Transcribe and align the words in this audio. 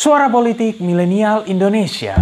Suara 0.00 0.32
Politik 0.32 0.80
Milenial 0.80 1.44
Indonesia. 1.44 2.16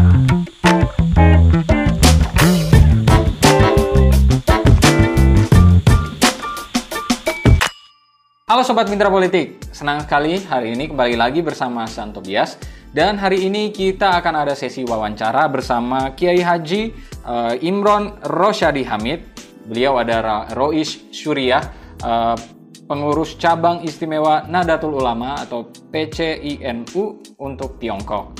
Halo 8.50 8.66
Sobat 8.66 8.90
Mitra 8.90 9.06
Politik, 9.06 9.62
senang 9.70 10.02
sekali 10.02 10.42
hari 10.42 10.74
ini 10.74 10.90
kembali 10.90 11.14
lagi 11.14 11.38
bersama 11.38 11.86
Santo 11.86 12.18
Bias 12.18 12.58
dan 12.90 13.14
hari 13.14 13.46
ini 13.46 13.70
kita 13.70 14.10
akan 14.18 14.42
ada 14.42 14.58
sesi 14.58 14.82
wawancara 14.82 15.46
bersama 15.46 16.18
Kiai 16.18 16.42
Haji 16.42 16.90
uh, 17.30 17.54
Imron 17.62 18.18
Rosyadi 18.26 18.82
Hamid. 18.90 19.22
Beliau 19.70 20.02
adalah 20.02 20.50
Rois 20.50 20.98
Syuriah, 21.14 21.62
uh, 22.02 22.57
pengurus 22.88 23.36
cabang 23.36 23.84
istimewa 23.84 24.48
Nadatul 24.48 24.96
Ulama 24.96 25.36
atau 25.36 25.68
PCINU 25.68 27.36
untuk 27.36 27.76
Tiongkok. 27.76 28.32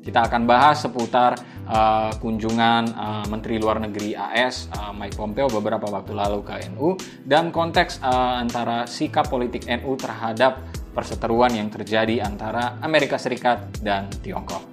Kita 0.00 0.24
akan 0.24 0.48
bahas 0.48 0.80
seputar 0.80 1.36
uh, 1.68 2.08
kunjungan 2.16 2.96
uh, 2.96 3.24
Menteri 3.28 3.60
Luar 3.60 3.76
Negeri 3.76 4.16
AS 4.16 4.72
uh, 4.72 4.96
Mike 4.96 5.20
Pompeo 5.20 5.52
beberapa 5.52 5.84
waktu 5.92 6.16
lalu 6.16 6.40
ke 6.40 6.56
NU 6.72 6.96
dan 7.28 7.52
konteks 7.52 8.00
uh, 8.00 8.40
antara 8.40 8.88
sikap 8.88 9.28
politik 9.28 9.68
NU 9.68 9.92
terhadap 10.00 10.64
perseteruan 10.96 11.52
yang 11.52 11.68
terjadi 11.68 12.24
antara 12.24 12.80
Amerika 12.80 13.20
Serikat 13.20 13.84
dan 13.84 14.08
Tiongkok. 14.24 14.64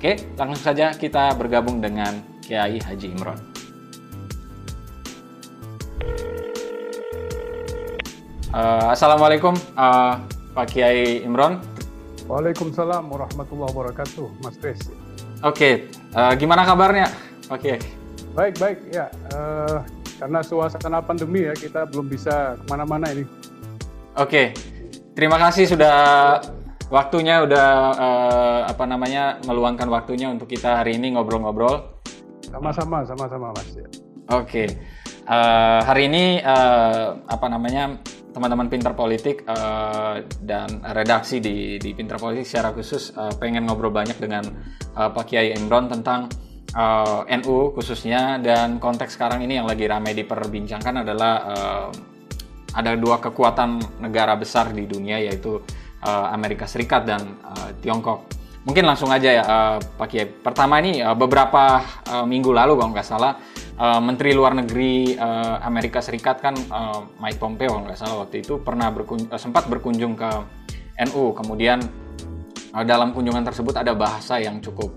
Oke, 0.00 0.32
langsung 0.40 0.72
saja 0.72 0.96
kita 0.96 1.36
bergabung 1.36 1.84
dengan 1.84 2.40
Kiai 2.40 2.80
Haji 2.80 3.08
Imron. 3.12 3.56
Uh, 8.56 8.88
Assalamualaikum 8.88 9.52
uh, 9.76 10.16
Pak 10.56 10.72
Kiai 10.72 11.20
Imron. 11.28 11.60
Waalaikumsalam 12.24 13.04
warahmatullahi 13.04 13.68
wabarakatuh, 13.68 14.32
Mas 14.40 14.56
Kris. 14.56 14.80
Oke, 15.44 15.44
okay. 15.44 15.74
uh, 16.16 16.32
gimana 16.32 16.64
kabarnya 16.64 17.12
Pak 17.52 17.58
Kiai? 17.60 17.76
Baik, 18.32 18.56
baik 18.56 18.78
ya. 18.88 19.12
Uh, 19.28 19.84
karena 20.16 20.40
suasana 20.40 21.04
pandemi 21.04 21.44
ya, 21.44 21.52
kita 21.52 21.84
belum 21.84 22.08
bisa 22.08 22.56
ke 22.56 22.64
mana-mana 22.72 23.12
ini. 23.12 23.28
Oke, 24.16 24.24
okay. 24.24 24.46
terima 25.12 25.36
kasih 25.36 25.76
sudah 25.76 25.96
waktunya, 26.88 27.44
udah 27.44 27.68
uh, 27.92 28.60
apa 28.72 28.88
namanya 28.88 29.36
meluangkan 29.44 29.92
waktunya 29.92 30.32
untuk 30.32 30.48
kita 30.48 30.80
hari 30.80 30.96
ini 30.96 31.12
ngobrol-ngobrol. 31.12 32.00
Sama-sama, 32.48 33.04
sama-sama 33.04 33.52
Mas. 33.52 33.68
Ya. 33.76 33.84
Oke, 33.84 33.92
okay. 34.32 34.66
uh, 35.28 35.84
hari 35.84 36.08
ini 36.08 36.40
uh, 36.40 37.20
apa 37.28 37.52
namanya 37.52 38.00
teman-teman 38.36 38.68
Pinter 38.68 38.92
Politik 38.92 39.48
uh, 39.48 40.20
dan 40.44 40.84
redaksi 40.92 41.40
di, 41.40 41.80
di 41.80 41.96
Pinter 41.96 42.20
Politik 42.20 42.44
secara 42.44 42.76
khusus 42.76 43.16
uh, 43.16 43.32
pengen 43.40 43.64
ngobrol 43.64 43.88
banyak 43.88 44.20
dengan 44.20 44.44
uh, 44.92 45.08
Pak 45.08 45.32
Kiai 45.32 45.56
Imron 45.56 45.88
tentang 45.88 46.28
uh, 46.76 47.24
NU 47.24 47.72
khususnya 47.72 48.36
dan 48.36 48.76
konteks 48.76 49.16
sekarang 49.16 49.40
ini 49.40 49.56
yang 49.56 49.64
lagi 49.64 49.88
ramai 49.88 50.12
diperbincangkan 50.12 51.00
adalah 51.00 51.34
uh, 51.48 51.88
ada 52.76 52.92
dua 52.92 53.24
kekuatan 53.24 54.04
negara 54.04 54.36
besar 54.36 54.68
di 54.68 54.84
dunia 54.84 55.16
yaitu 55.16 55.56
uh, 56.04 56.28
Amerika 56.28 56.68
Serikat 56.68 57.08
dan 57.08 57.40
uh, 57.40 57.72
Tiongkok. 57.80 58.28
Mungkin 58.66 58.82
langsung 58.82 59.14
aja 59.14 59.30
ya 59.30 59.44
uh, 59.46 59.76
Pak 59.78 60.06
Kiai. 60.10 60.26
Pertama 60.26 60.82
ini 60.82 60.98
uh, 60.98 61.14
beberapa 61.14 61.78
uh, 62.10 62.26
minggu 62.26 62.50
lalu 62.50 62.74
kalau 62.74 62.90
nggak 62.90 63.06
salah 63.06 63.38
uh, 63.78 64.02
Menteri 64.02 64.34
Luar 64.34 64.58
Negeri 64.58 65.14
uh, 65.14 65.62
Amerika 65.62 66.02
Serikat 66.02 66.42
kan 66.42 66.58
uh, 66.74 67.06
Mike 67.22 67.38
Pompeo 67.38 67.78
nggak 67.86 67.94
salah 67.94 68.26
waktu 68.26 68.42
itu 68.42 68.58
pernah 68.58 68.90
berkun 68.90 69.30
uh, 69.30 69.38
sempat 69.38 69.70
berkunjung 69.70 70.18
ke 70.18 70.30
NU. 71.06 71.30
Kemudian 71.38 71.78
uh, 72.74 72.82
dalam 72.82 73.14
kunjungan 73.14 73.46
tersebut 73.46 73.78
ada 73.78 73.94
bahasa 73.94 74.42
yang 74.42 74.58
cukup 74.58 74.90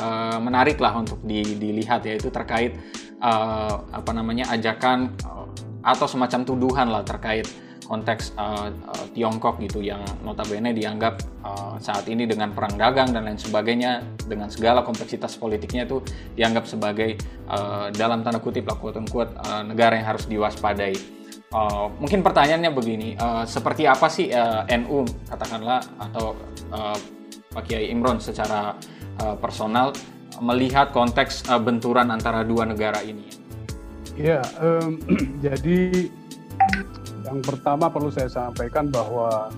uh, 0.00 0.40
menarik 0.40 0.80
lah 0.80 0.96
untuk 0.96 1.20
di, 1.20 1.44
dilihat 1.60 2.08
yaitu 2.08 2.32
terkait 2.32 2.72
uh, 3.20 3.84
apa 3.92 4.10
namanya 4.16 4.48
ajakan 4.56 5.12
uh, 5.28 5.44
atau 5.84 6.08
semacam 6.08 6.40
tuduhan 6.48 6.88
lah 6.88 7.04
terkait 7.04 7.44
konteks 7.84 8.32
uh, 8.34 8.72
uh, 8.72 9.06
Tiongkok 9.12 9.60
gitu 9.60 9.84
yang 9.84 10.00
notabene 10.24 10.72
dianggap 10.72 11.20
uh, 11.44 11.76
saat 11.78 12.08
ini 12.08 12.24
dengan 12.24 12.50
perang 12.50 12.74
dagang 12.74 13.12
dan 13.12 13.28
lain 13.28 13.38
sebagainya 13.38 14.02
dengan 14.24 14.48
segala 14.48 14.82
kompleksitas 14.82 15.36
politiknya 15.36 15.84
itu 15.84 16.00
dianggap 16.34 16.64
sebagai 16.64 17.20
uh, 17.48 17.92
dalam 17.92 18.24
tanda 18.24 18.40
kutip 18.40 18.66
lah 18.66 18.80
unquote 18.80 19.32
uh, 19.44 19.62
negara 19.62 20.00
yang 20.00 20.08
harus 20.16 20.24
diwaspadai. 20.26 20.96
Uh, 21.54 21.86
mungkin 22.02 22.26
pertanyaannya 22.26 22.72
begini, 22.74 23.14
uh, 23.14 23.46
seperti 23.46 23.86
apa 23.86 24.10
sih 24.10 24.26
uh, 24.34 24.66
NU 24.74 25.06
katakanlah 25.30 25.78
atau 26.02 26.34
uh, 26.74 26.98
Pak 27.54 27.70
Kiai 27.70 27.94
Imron 27.94 28.18
secara 28.18 28.74
uh, 29.22 29.38
personal 29.38 29.94
melihat 30.42 30.90
konteks 30.90 31.46
uh, 31.46 31.62
benturan 31.62 32.10
antara 32.10 32.42
dua 32.42 32.66
negara 32.66 32.98
ini? 33.06 33.30
Ya, 34.18 34.42
um, 34.58 34.98
jadi 35.46 36.10
yang 37.24 37.40
pertama 37.40 37.88
perlu 37.88 38.12
saya 38.12 38.28
sampaikan 38.28 38.92
bahwa 38.92 39.48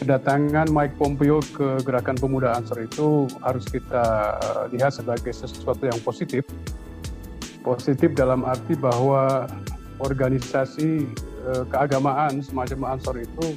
kedatangan 0.00 0.72
Mike 0.72 0.96
Pompeo 0.96 1.38
ke 1.52 1.78
Gerakan 1.84 2.16
Pemuda 2.16 2.56
Ansor 2.56 2.82
itu 2.82 3.28
harus 3.44 3.68
kita 3.68 4.34
eh, 4.40 4.64
lihat 4.76 4.96
sebagai 4.96 5.30
sesuatu 5.30 5.84
yang 5.84 6.00
positif. 6.00 6.42
Positif 7.62 8.10
dalam 8.18 8.42
arti 8.42 8.74
bahwa 8.74 9.46
organisasi 10.02 11.06
uh, 11.46 11.62
keagamaan 11.70 12.42
semacam 12.42 12.98
Ansor 12.98 13.22
itu 13.22 13.54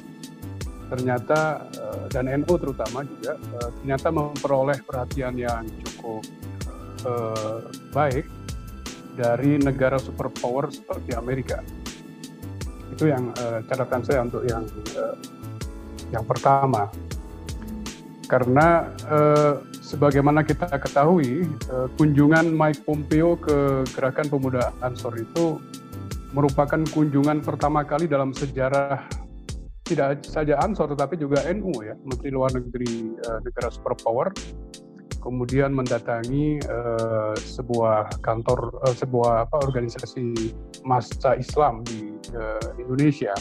ternyata 0.86 1.66
uh, 1.74 2.06
dan 2.14 2.30
NU 2.30 2.54
terutama 2.54 3.02
juga 3.02 3.34
ternyata 3.82 4.14
memperoleh 4.14 4.78
perhatian 4.86 5.34
yang 5.34 5.66
cukup 5.82 6.22
baik 7.90 8.30
dari 9.18 9.58
negara 9.58 9.98
superpower 9.98 10.70
seperti 10.70 11.18
Amerika 11.18 11.66
itu 12.96 13.12
yang 13.12 13.28
uh, 13.36 13.60
catatan 13.68 14.00
saya 14.00 14.24
untuk 14.24 14.42
yang 14.48 14.64
uh, 14.96 15.14
yang 16.08 16.24
pertama. 16.24 16.88
Karena 18.26 18.90
uh, 19.06 19.62
sebagaimana 19.84 20.42
kita 20.42 20.66
ketahui 20.80 21.46
uh, 21.70 21.86
kunjungan 21.94 22.50
Mike 22.50 22.82
Pompeo 22.82 23.38
ke 23.38 23.86
Gerakan 23.94 24.26
Pemuda 24.26 24.74
Ansor 24.82 25.14
itu 25.20 25.60
merupakan 26.34 26.82
kunjungan 26.90 27.44
pertama 27.44 27.86
kali 27.86 28.10
dalam 28.10 28.34
sejarah 28.34 29.06
tidak 29.86 30.26
saja 30.26 30.58
Ansor 30.58 30.90
tetapi 30.90 31.14
juga 31.14 31.46
NU 31.54 31.70
ya 31.86 31.94
Menteri 32.02 32.34
Luar 32.34 32.50
Negeri 32.50 33.14
uh, 33.14 33.38
negara 33.46 33.70
superpower 33.70 34.34
kemudian 35.26 35.74
mendatangi 35.74 36.62
uh, 36.70 37.34
sebuah 37.34 38.22
kantor 38.22 38.70
uh, 38.86 38.94
sebuah 38.94 39.50
apa 39.50 39.58
organisasi 39.66 40.54
massa 40.86 41.34
Islam 41.34 41.82
di 41.82 42.14
uh, 42.30 42.70
Indonesia. 42.78 43.34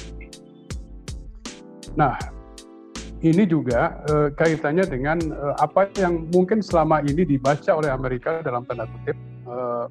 Nah, 1.94 2.18
ini 3.22 3.46
juga 3.46 4.01
uh, 4.09 4.34
kaitannya 4.34 4.90
dengan 4.90 5.22
uh, 5.29 5.53
apa 5.62 5.94
yang 6.01 6.25
mungkin 6.34 6.66
selama 6.66 7.06
ini 7.06 7.22
dibaca 7.22 7.78
oleh 7.78 7.94
Amerika 7.94 8.41
dalam 8.41 8.66
tanda 8.66 8.90
kutip 8.90 9.17
uh, 9.46 9.85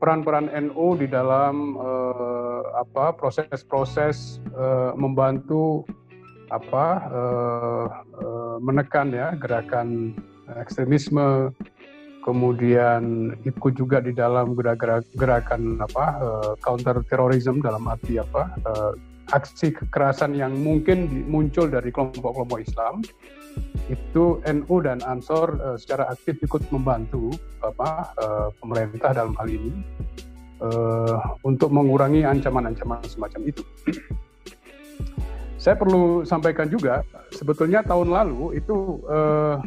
peran-peran 0.00 0.48
NU 0.48 0.96
di 0.96 1.04
dalam 1.04 1.76
uh, 1.76 2.64
apa 2.80 3.12
proses-proses 3.12 4.40
uh, 4.56 4.96
membantu 4.96 5.84
apa 6.50 6.86
uh, 7.12 7.86
uh, 8.18 8.56
menekan 8.58 9.14
ya 9.14 9.36
gerakan 9.38 10.16
ekstremisme, 10.58 11.54
kemudian 12.22 13.32
ikut 13.48 13.72
juga 13.74 13.98
di 14.04 14.12
dalam 14.12 14.52
gerak 14.54 14.82
gerakan 15.16 15.80
apa 15.80 16.04
uh, 16.20 16.52
counter 16.60 17.00
terorisme 17.08 17.64
dalam 17.64 17.88
arti 17.88 18.20
apa 18.20 18.52
uh, 18.68 18.92
aksi 19.32 19.72
kekerasan 19.72 20.34
yang 20.34 20.52
mungkin 20.58 21.06
muncul 21.30 21.70
dari 21.70 21.88
kelompok-kelompok 21.94 22.60
Islam 22.60 23.00
itu 23.90 24.38
NU 24.46 24.76
dan 24.82 25.02
Ansor 25.02 25.58
uh, 25.58 25.76
secara 25.80 26.06
aktif 26.12 26.38
ikut 26.44 26.62
membantu 26.70 27.34
apa 27.64 28.14
uh, 28.20 28.48
pemerintah 28.62 29.10
dalam 29.10 29.34
hal 29.34 29.48
ini 29.50 29.72
uh, 30.62 31.18
untuk 31.42 31.74
mengurangi 31.74 32.22
ancaman-ancaman 32.22 33.02
semacam 33.08 33.40
itu. 33.50 33.62
Saya 35.60 35.76
perlu 35.76 36.24
sampaikan 36.24 36.72
juga 36.72 37.04
sebetulnya 37.36 37.84
tahun 37.84 38.08
lalu 38.16 38.56
itu 38.56 39.04
uh, 39.04 39.60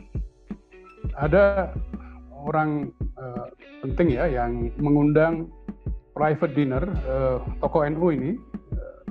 ada 1.17 1.73
orang 2.43 2.91
uh, 3.15 3.47
penting 3.85 4.17
ya 4.17 4.27
yang 4.27 4.73
mengundang 4.81 5.47
private 6.13 6.53
dinner 6.53 6.83
uh, 7.07 7.41
tokoh 7.63 7.85
NU 7.87 8.07
ini 8.13 8.31
uh, 8.73 9.01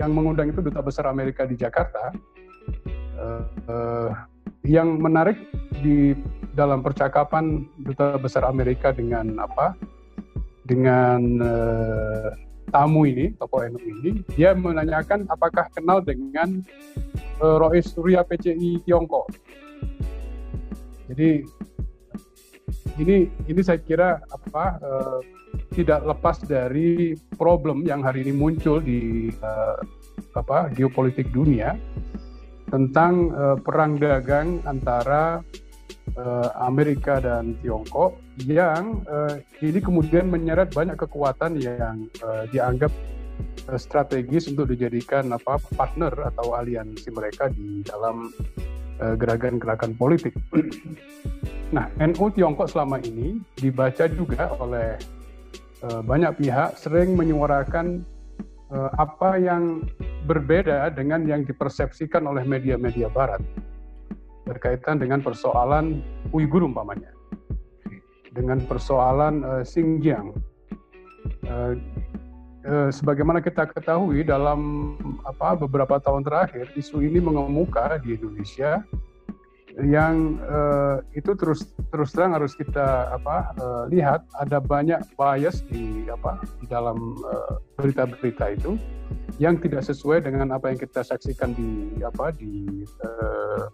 yang 0.00 0.14
mengundang 0.14 0.50
itu 0.50 0.64
duta 0.64 0.80
besar 0.80 1.06
Amerika 1.10 1.44
di 1.46 1.54
Jakarta 1.58 2.10
uh, 3.18 3.42
uh, 3.68 4.10
yang 4.64 4.96
menarik 4.96 5.36
di 5.84 6.16
dalam 6.56 6.80
percakapan 6.80 7.66
duta 7.82 8.16
besar 8.16 8.48
Amerika 8.48 8.94
dengan 8.94 9.36
apa? 9.42 9.76
Dengan 10.64 11.20
uh, 11.44 12.32
tamu 12.72 13.04
ini 13.04 13.36
tokoh 13.36 13.68
NU 13.68 13.78
ini 14.00 14.10
dia 14.32 14.56
menanyakan 14.56 15.28
apakah 15.28 15.68
kenal 15.76 16.00
dengan 16.00 16.64
uh, 17.44 17.60
Rois 17.60 17.84
Surya 17.84 18.24
PCI 18.24 18.80
Tiongkok 18.88 19.28
Jadi 21.10 21.44
ini 23.00 23.26
ini 23.50 23.60
saya 23.60 23.80
kira 23.82 24.22
apa 24.30 24.64
uh, 24.80 25.20
tidak 25.74 26.06
lepas 26.06 26.38
dari 26.46 27.18
problem 27.34 27.82
yang 27.82 28.02
hari 28.02 28.22
ini 28.26 28.32
muncul 28.34 28.78
di 28.78 29.30
uh, 29.42 29.78
apa 30.34 30.70
geopolitik 30.74 31.30
dunia 31.34 31.74
tentang 32.70 33.30
uh, 33.34 33.56
perang 33.58 33.98
dagang 33.98 34.62
antara 34.66 35.42
uh, 36.18 36.48
Amerika 36.62 37.22
dan 37.22 37.54
Tiongkok 37.62 38.18
yang 38.42 39.02
uh, 39.06 39.38
ini 39.62 39.78
kemudian 39.78 40.30
menyeret 40.30 40.74
banyak 40.74 40.98
kekuatan 40.98 41.58
yang 41.58 42.10
uh, 42.22 42.46
dianggap 42.50 42.90
strategis 43.78 44.46
untuk 44.46 44.70
dijadikan 44.70 45.30
apa 45.34 45.58
partner 45.74 46.12
atau 46.34 46.54
aliansi 46.54 47.10
mereka 47.10 47.50
di 47.50 47.82
dalam 47.82 48.30
gerakan-gerakan 48.98 49.92
uh, 49.94 49.98
politik. 49.98 50.34
nah, 51.74 51.90
NU 51.98 52.30
Tiongkok 52.30 52.70
selama 52.70 53.02
ini 53.02 53.42
dibaca 53.58 54.06
juga 54.06 54.54
oleh 54.58 54.98
uh, 55.82 56.00
banyak 56.02 56.38
pihak 56.38 56.78
sering 56.78 57.18
menyuarakan 57.18 58.06
uh, 58.70 58.90
apa 58.96 59.36
yang 59.38 59.84
berbeda 60.24 60.88
dengan 60.94 61.26
yang 61.28 61.44
dipersepsikan 61.44 62.24
oleh 62.24 62.46
media-media 62.46 63.10
Barat 63.12 63.42
berkaitan 64.44 65.00
dengan 65.00 65.24
persoalan 65.24 66.04
Uighur 66.32 66.68
umpamanya, 66.68 67.10
dengan 68.32 68.60
persoalan 68.64 69.40
uh, 69.44 69.62
Xinjiang. 69.64 70.36
Uh, 71.48 71.80
uh, 72.66 72.90
sebagaimana 72.90 73.44
kita 73.44 73.68
ketahui 73.70 74.24
dalam 74.24 74.94
apa 75.24 75.56
beberapa 75.56 76.00
tahun 76.00 76.24
terakhir 76.24 76.72
isu 76.74 77.04
ini 77.04 77.20
mengemuka 77.20 78.00
di 78.00 78.16
Indonesia 78.16 78.82
yang 79.74 80.38
uh, 80.46 81.02
itu 81.18 81.34
terus 81.34 81.74
terus 81.90 82.14
terang 82.14 82.30
harus 82.38 82.54
kita 82.54 83.10
apa 83.10 83.50
uh, 83.58 83.84
lihat 83.90 84.22
ada 84.38 84.62
banyak 84.62 85.02
bias 85.18 85.66
di 85.66 86.06
apa 86.06 86.38
di 86.62 86.66
dalam 86.70 87.18
berita-berita 87.74 88.46
uh, 88.50 88.54
itu 88.54 88.70
yang 89.42 89.58
tidak 89.58 89.82
sesuai 89.82 90.22
dengan 90.22 90.54
apa 90.54 90.70
yang 90.70 90.78
kita 90.78 91.02
saksikan 91.02 91.58
di 91.58 91.98
apa 92.06 92.30
di 92.30 92.86
uh, 93.02 93.66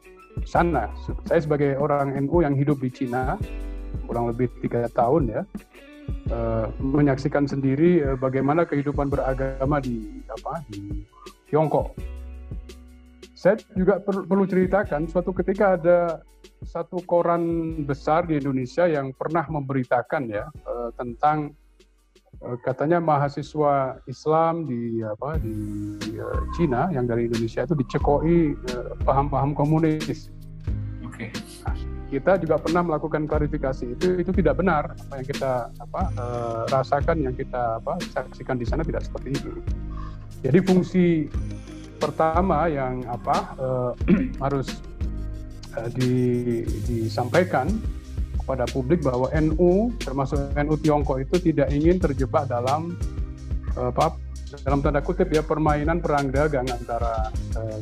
sana. 0.48 0.88
Saya 1.28 1.44
sebagai 1.44 1.76
orang 1.76 2.16
NU 2.16 2.40
yang 2.40 2.56
hidup 2.56 2.80
di 2.80 2.88
Cina 2.88 3.36
kurang 4.06 4.30
lebih 4.30 4.50
tiga 4.62 4.86
tahun 4.90 5.30
ya, 5.30 5.42
uh, 6.30 6.66
menyaksikan 6.78 7.46
sendiri 7.46 8.02
uh, 8.04 8.16
bagaimana 8.18 8.66
kehidupan 8.66 9.08
beragama 9.10 9.80
di 9.80 10.22
apa 10.30 10.62
di 10.68 11.04
Tiongkok. 11.48 11.96
Saya 13.34 13.56
juga 13.72 13.98
per 14.04 14.28
perlu 14.28 14.44
ceritakan 14.44 15.08
suatu 15.08 15.32
ketika 15.32 15.80
ada 15.80 16.20
satu 16.60 17.00
koran 17.08 17.72
besar 17.88 18.28
di 18.28 18.36
Indonesia 18.36 18.84
yang 18.84 19.16
pernah 19.16 19.48
memberitakan 19.48 20.22
ya 20.28 20.44
uh, 20.68 20.92
tentang 20.94 21.56
katanya 22.64 23.04
mahasiswa 23.04 24.00
Islam 24.08 24.64
di 24.64 25.04
apa 25.04 25.36
di 25.36 25.56
uh, 26.16 26.40
Cina 26.56 26.88
yang 26.88 27.04
dari 27.04 27.28
Indonesia 27.28 27.68
itu 27.68 27.76
dicekoi 27.76 28.56
paham-paham 29.04 29.52
uh, 29.52 29.56
komunis 29.56 30.32
kita 32.10 32.42
juga 32.42 32.58
pernah 32.58 32.82
melakukan 32.82 33.22
klarifikasi 33.30 33.94
itu 33.94 34.18
itu 34.18 34.30
tidak 34.34 34.58
benar 34.58 34.98
apa 35.06 35.22
yang 35.22 35.26
kita 35.30 35.52
apa 35.78 36.02
uh, 36.18 36.62
rasakan 36.66 37.22
yang 37.22 37.34
kita 37.38 37.78
apa 37.78 38.02
saksikan 38.10 38.58
di 38.58 38.66
sana 38.66 38.82
tidak 38.82 39.06
seperti 39.06 39.38
itu. 39.38 39.52
Jadi 40.42 40.58
fungsi 40.66 41.30
pertama 42.02 42.66
yang 42.66 43.06
apa 43.06 43.36
uh, 43.62 43.92
harus 44.44 44.82
uh, 45.78 45.88
di, 45.94 46.66
disampaikan 46.90 47.70
kepada 48.42 48.66
publik 48.66 49.06
bahwa 49.06 49.30
NU 49.38 49.94
termasuk 50.02 50.50
NU 50.58 50.74
Tiongkok 50.82 51.22
itu 51.22 51.38
tidak 51.38 51.70
ingin 51.70 52.02
terjebak 52.02 52.50
dalam 52.50 52.98
apa 53.78 54.18
dalam 54.66 54.82
tanda 54.82 54.98
kutip 54.98 55.30
ya 55.30 55.46
permainan 55.46 56.02
perang 56.02 56.34
dagang 56.34 56.66
antara 56.66 57.30
uh, 57.54 57.78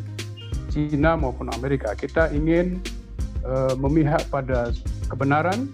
Cina 0.68 1.16
maupun 1.16 1.48
Amerika. 1.56 1.96
Kita 1.96 2.28
ingin 2.28 2.76
uh, 3.48 3.74
memihak 3.80 4.22
pada 4.28 4.70
kebenaran, 5.08 5.72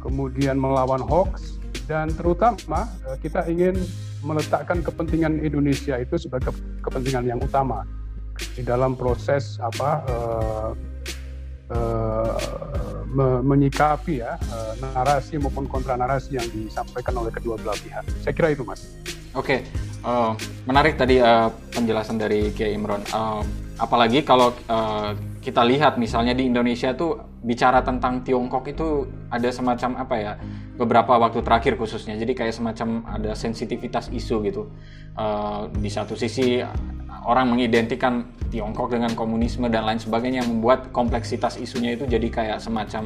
kemudian 0.00 0.56
melawan 0.56 1.04
hoax, 1.04 1.60
dan 1.84 2.08
terutama 2.16 2.88
uh, 3.04 3.16
kita 3.20 3.44
ingin 3.46 3.76
meletakkan 4.24 4.80
kepentingan 4.80 5.44
Indonesia 5.44 6.00
itu 6.00 6.16
sebagai 6.16 6.56
kepentingan 6.80 7.28
yang 7.28 7.40
utama 7.44 7.84
di 8.56 8.64
dalam 8.64 8.96
proses 8.96 9.60
apa 9.60 10.02
uh, 10.08 10.70
uh, 11.70 12.34
me 13.14 13.44
menyikapi 13.46 14.24
ya 14.24 14.34
uh, 14.50 14.72
narasi 14.80 15.38
maupun 15.38 15.70
kontra 15.70 15.94
narasi 15.94 16.34
yang 16.34 16.48
disampaikan 16.50 17.14
oleh 17.14 17.30
kedua 17.30 17.54
belah 17.60 17.78
pihak. 17.78 18.02
Saya 18.26 18.34
kira 18.34 18.50
itu, 18.50 18.66
Mas. 18.66 18.82
Oke, 19.34 19.66
okay. 19.66 20.06
uh, 20.06 20.30
menarik 20.62 20.94
tadi 20.94 21.18
uh, 21.18 21.50
penjelasan 21.74 22.22
dari 22.22 22.54
Kiai 22.54 22.70
Imron. 22.78 23.02
Uh, 23.10 23.42
apalagi 23.82 24.22
kalau 24.22 24.54
uh, 24.70 25.10
kita 25.42 25.66
lihat 25.66 25.98
misalnya 25.98 26.38
di 26.38 26.46
Indonesia 26.46 26.94
tuh 26.94 27.18
bicara 27.42 27.82
tentang 27.82 28.22
Tiongkok 28.22 28.62
itu 28.70 29.10
ada 29.34 29.50
semacam 29.50 30.06
apa 30.06 30.14
ya 30.14 30.32
beberapa 30.78 31.18
waktu 31.18 31.42
terakhir 31.42 31.74
khususnya 31.74 32.14
jadi 32.14 32.30
kayak 32.30 32.54
semacam 32.54 33.02
ada 33.10 33.34
sensitivitas 33.34 34.06
isu 34.14 34.46
gitu 34.46 34.70
uh, 35.18 35.66
di 35.82 35.90
satu 35.90 36.14
sisi 36.14 36.62
orang 37.26 37.50
mengidentikan 37.50 38.30
Tiongkok 38.54 38.94
dengan 38.94 39.18
komunisme 39.18 39.66
dan 39.66 39.82
lain 39.82 39.98
sebagainya 39.98 40.46
yang 40.46 40.62
membuat 40.62 40.94
kompleksitas 40.94 41.58
isunya 41.58 41.98
itu 41.98 42.06
jadi 42.06 42.30
kayak 42.30 42.58
semacam 42.62 43.02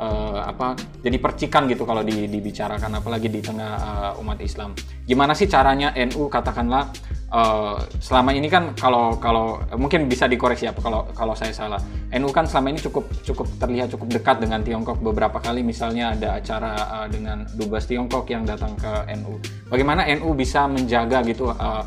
uh, 0.00 0.40
apa 0.48 0.74
jadi 1.04 1.20
percikan 1.20 1.68
gitu 1.68 1.84
kalau 1.84 2.00
di, 2.00 2.24
dibicarakan 2.24 2.98
apalagi 2.98 3.28
di 3.28 3.44
tengah 3.44 3.72
uh, 3.76 4.20
umat 4.24 4.40
Islam. 4.40 4.72
Gimana 5.04 5.36
sih 5.36 5.46
caranya 5.46 5.92
NU 5.92 6.32
katakanlah 6.32 6.88
uh, 7.28 7.76
selama 8.00 8.32
ini 8.32 8.48
kan 8.48 8.72
kalau 8.72 9.20
kalau 9.20 9.60
mungkin 9.76 10.08
bisa 10.08 10.24
dikoreksi 10.24 10.72
apa 10.72 10.80
kalau 10.80 11.04
kalau 11.12 11.34
saya 11.36 11.52
salah. 11.52 11.80
NU 12.10 12.32
kan 12.32 12.48
selama 12.48 12.74
ini 12.74 12.80
cukup 12.80 13.04
cukup 13.22 13.46
terlihat 13.60 13.92
cukup 13.92 14.08
dekat 14.10 14.36
dengan 14.40 14.64
Tiongkok 14.64 14.98
beberapa 14.98 15.38
kali 15.38 15.60
misalnya 15.60 16.16
ada 16.16 16.40
acara 16.40 16.72
uh, 17.04 17.06
dengan 17.06 17.44
dubes 17.54 17.84
Tiongkok 17.84 18.24
yang 18.32 18.48
datang 18.48 18.72
ke 18.80 19.12
NU. 19.20 19.36
Bagaimana 19.68 20.08
NU 20.16 20.32
bisa 20.32 20.64
menjaga 20.66 21.20
gitu 21.22 21.52
uh, 21.52 21.84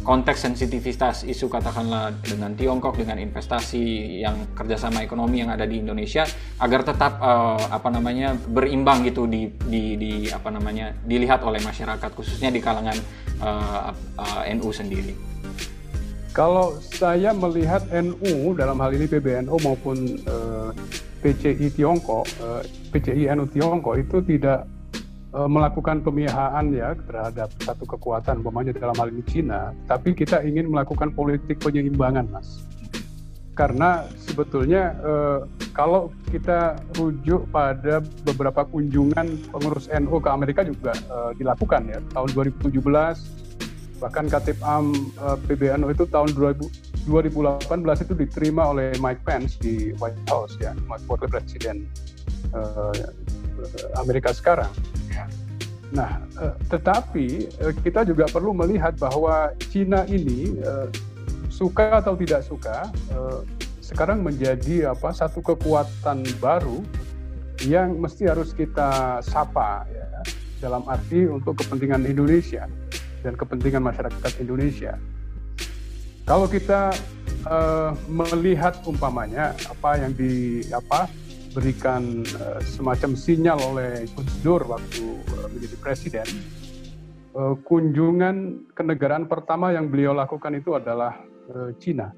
konteks 0.00 0.48
sensitivitas 0.48 1.28
isu 1.28 1.52
katakanlah 1.52 2.16
dengan 2.24 2.56
Tiongkok 2.56 2.96
dengan 2.96 3.20
investasi 3.20 4.16
yang 4.24 4.56
kerjasama 4.56 5.04
ekonomi 5.04 5.44
yang 5.44 5.52
ada 5.52 5.68
di 5.68 5.76
Indonesia 5.76 6.24
agar 6.56 6.80
tetap 6.82 7.20
uh, 7.20 7.60
apa 7.68 7.88
namanya 7.92 8.32
berimbang 8.34 9.04
gitu 9.04 9.28
di, 9.28 9.52
di, 9.68 10.00
di 10.00 10.12
apa 10.32 10.48
namanya 10.48 10.96
dilihat 11.04 11.44
oleh 11.44 11.60
masyarakat 11.60 12.10
khususnya 12.16 12.48
di 12.48 12.64
kalangan 12.64 12.96
uh, 13.44 13.92
uh, 14.16 14.42
NU 14.56 14.72
sendiri. 14.72 15.12
Kalau 16.30 16.78
saya 16.78 17.34
melihat 17.34 17.84
NU 17.90 18.54
dalam 18.54 18.78
hal 18.78 18.94
ini 18.94 19.04
PBNU 19.10 19.56
maupun 19.60 19.98
uh, 20.30 20.70
PCI 21.20 21.74
Tiongkok, 21.74 22.24
uh, 22.40 22.62
PCI 22.94 23.28
NU 23.34 23.50
Tiongkok 23.50 23.98
itu 23.98 24.22
tidak 24.24 24.64
Eh, 24.64 24.79
melakukan 25.30 26.02
pemihaan 26.02 26.74
ya 26.74 26.98
terhadap 27.06 27.54
satu 27.62 27.86
kekuatan, 27.86 28.42
umpamanya 28.42 28.74
dalam 28.74 28.98
hal 28.98 29.14
ini 29.14 29.22
Cina, 29.30 29.70
tapi 29.86 30.10
kita 30.10 30.42
ingin 30.42 30.66
melakukan 30.66 31.14
politik 31.14 31.62
penyeimbangan, 31.62 32.26
mas. 32.34 32.66
Karena 33.54 34.08
sebetulnya 34.18 34.96
eh, 34.98 35.38
kalau 35.70 36.10
kita 36.32 36.80
rujuk 36.96 37.44
pada 37.52 38.00
beberapa 38.24 38.64
kunjungan 38.64 39.52
pengurus 39.52 39.86
NU 39.92 40.16
ke 40.18 40.28
Amerika 40.32 40.64
juga 40.64 40.96
eh, 40.96 41.32
dilakukan 41.38 41.82
ya. 41.86 41.98
Tahun 42.10 42.28
2017 42.34 42.80
bahkan 44.00 44.24
Katib 44.32 44.56
Am 44.64 44.96
eh, 44.96 45.36
PBNU 45.44 45.92
itu 45.92 46.08
tahun 46.08 46.32
2000, 46.32 47.04
2018 47.04 48.04
itu 48.08 48.14
diterima 48.16 48.72
oleh 48.72 48.96
Mike 48.96 49.22
Pence 49.28 49.60
di 49.60 49.92
White 50.00 50.24
House 50.32 50.56
ya 50.56 50.72
wakil 50.88 51.28
presiden 51.28 51.84
eh, 52.56 52.96
Amerika 54.00 54.32
sekarang 54.32 54.72
Nah, 55.90 56.22
eh, 56.38 56.54
tetapi 56.70 57.50
eh, 57.50 57.74
kita 57.82 58.06
juga 58.06 58.30
perlu 58.30 58.54
melihat 58.54 58.94
bahwa 58.94 59.50
Cina 59.70 60.06
ini 60.06 60.54
eh, 60.62 60.88
suka 61.50 61.98
atau 62.00 62.14
tidak 62.16 62.46
suka 62.46 62.88
sekarang 63.84 64.22
menjadi 64.22 64.94
apa 64.94 65.10
satu 65.10 65.42
kekuatan 65.42 66.22
baru 66.38 66.80
yang 67.66 67.98
mesti 67.98 68.30
harus 68.30 68.54
kita 68.54 69.18
sapa 69.20 69.84
ya 69.90 70.08
dalam 70.62 70.86
arti 70.86 71.26
untuk 71.26 71.58
kepentingan 71.58 72.06
Indonesia 72.06 72.70
dan 73.26 73.34
kepentingan 73.34 73.82
masyarakat 73.82 74.32
Indonesia. 74.40 74.96
Kalau 76.24 76.46
kita 76.46 76.94
uh, 77.50 77.92
melihat 78.06 78.78
umpamanya 78.86 79.52
apa 79.66 79.98
yang 79.98 80.14
di 80.14 80.62
apa 80.70 81.10
berikan 81.50 82.22
uh, 82.38 82.62
semacam 82.62 83.18
sinyal 83.18 83.58
oleh 83.74 84.06
Gus 84.14 84.30
Dur 84.42 84.62
waktu 84.66 85.04
uh, 85.34 85.48
menjadi 85.50 85.76
presiden. 85.82 86.28
Uh, 87.30 87.54
kunjungan 87.62 88.66
kenegaraan 88.74 89.26
pertama 89.30 89.70
yang 89.70 89.90
beliau 89.90 90.14
lakukan 90.14 90.54
itu 90.54 90.74
adalah 90.74 91.26
Cina. 91.82 92.14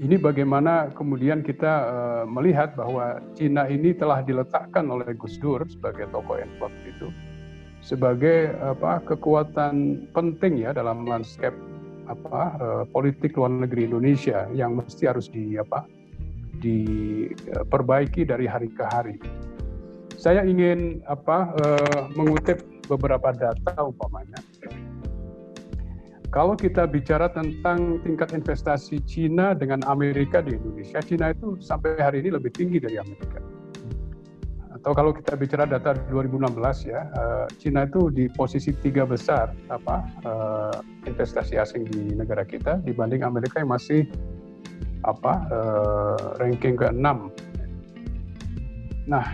ini 0.00 0.16
bagaimana 0.16 0.88
kemudian 0.96 1.44
kita 1.44 1.84
melihat 2.24 2.72
bahwa 2.72 3.20
Cina 3.36 3.68
ini 3.68 3.92
telah 3.92 4.24
diletakkan 4.24 4.88
oleh 4.88 5.12
Gus 5.12 5.36
Dur 5.36 5.68
sebagai 5.68 6.08
tokoh 6.08 6.40
NU 6.40 6.68
itu 6.88 7.12
sebagai 7.84 8.56
apa 8.56 9.04
kekuatan 9.04 10.08
penting 10.16 10.64
ya 10.64 10.72
dalam 10.72 11.04
landscape 11.04 11.52
apa 12.08 12.56
politik 12.88 13.36
luar 13.36 13.52
negeri 13.68 13.84
Indonesia 13.92 14.48
yang 14.56 14.80
mesti 14.80 15.12
harus 15.12 15.28
di 15.28 15.60
apa 15.60 15.84
diperbaiki 16.60 18.28
dari 18.28 18.46
hari 18.48 18.68
ke 18.72 18.84
hari. 18.88 19.16
Saya 20.16 20.42
ingin 20.48 21.04
apa 21.06 21.52
uh, 21.60 22.04
mengutip 22.16 22.64
beberapa 22.88 23.34
data 23.36 23.72
umpamanya 23.84 24.40
kalau 26.36 26.52
kita 26.52 26.84
bicara 26.84 27.32
tentang 27.32 27.96
tingkat 28.04 28.36
investasi 28.36 29.00
Cina 29.08 29.56
dengan 29.56 29.80
Amerika 29.88 30.44
di 30.44 30.52
Indonesia, 30.52 31.00
Cina 31.00 31.32
itu 31.32 31.56
sampai 31.64 31.96
hari 31.96 32.20
ini 32.20 32.36
lebih 32.36 32.52
tinggi 32.52 32.76
dari 32.76 33.00
Amerika. 33.00 33.40
Atau 34.76 34.92
kalau 34.92 35.16
kita 35.16 35.32
bicara 35.32 35.64
data 35.64 35.96
2016 36.12 36.92
ya, 36.92 37.08
eh, 37.08 37.46
Cina 37.56 37.88
itu 37.88 38.12
di 38.12 38.28
posisi 38.28 38.76
tiga 38.76 39.08
besar 39.08 39.56
apa 39.72 40.04
eh, 40.28 40.76
investasi 41.08 41.56
asing 41.56 41.88
di 41.88 42.12
negara 42.12 42.44
kita 42.44 42.84
dibanding 42.84 43.24
Amerika 43.24 43.64
yang 43.64 43.72
masih 43.72 44.04
apa 45.06 45.32
eh, 45.48 46.16
ranking 46.42 46.74
ke-6. 46.74 47.06
Nah, 49.06 49.26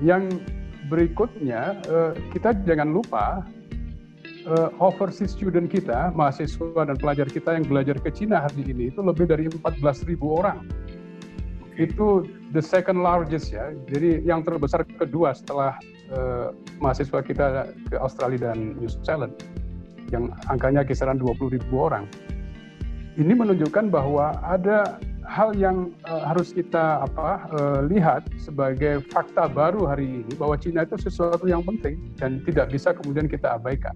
yang 0.00 0.30
berikutnya 0.86 1.82
kita 2.30 2.54
jangan 2.62 2.94
lupa 2.94 3.42
uh, 4.46 4.70
overseas 4.78 5.34
student 5.34 5.68
kita, 5.68 6.14
mahasiswa 6.14 6.86
dan 6.86 6.96
pelajar 6.96 7.26
kita 7.28 7.58
yang 7.58 7.66
belajar 7.66 7.98
ke 7.98 8.10
Cina 8.14 8.46
hari 8.46 8.62
ini 8.70 8.94
itu 8.94 9.02
lebih 9.02 9.26
dari 9.28 9.50
14.000 9.50 10.16
orang. 10.22 10.64
Itu 11.76 12.24
the 12.56 12.62
second 12.62 13.04
largest 13.04 13.52
ya. 13.52 13.74
Jadi 13.90 14.24
yang 14.24 14.46
terbesar 14.46 14.86
kedua 14.86 15.36
setelah 15.36 15.76
uh, 16.14 16.54
mahasiswa 16.80 17.20
kita 17.20 17.68
ke 17.92 17.96
Australia 18.00 18.54
dan 18.54 18.80
New 18.80 18.88
Zealand 19.04 19.36
yang 20.14 20.32
angkanya 20.48 20.86
kisaran 20.86 21.18
20.000 21.18 21.66
orang. 21.74 22.06
Ini 23.16 23.32
menunjukkan 23.32 23.88
bahwa 23.88 24.38
ada 24.44 25.00
hal 25.36 25.52
yang 25.52 25.92
uh, 26.08 26.24
harus 26.24 26.56
kita 26.56 27.04
apa 27.04 27.44
uh, 27.52 27.80
lihat 27.84 28.24
sebagai 28.40 29.04
fakta 29.12 29.44
baru 29.52 29.84
hari 29.84 30.24
ini 30.24 30.32
bahwa 30.40 30.56
Cina 30.56 30.88
itu 30.88 30.96
sesuatu 30.96 31.44
yang 31.44 31.60
penting 31.60 32.00
dan 32.16 32.40
tidak 32.48 32.72
bisa 32.72 32.96
kemudian 32.96 33.28
kita 33.28 33.60
abaikan. 33.60 33.92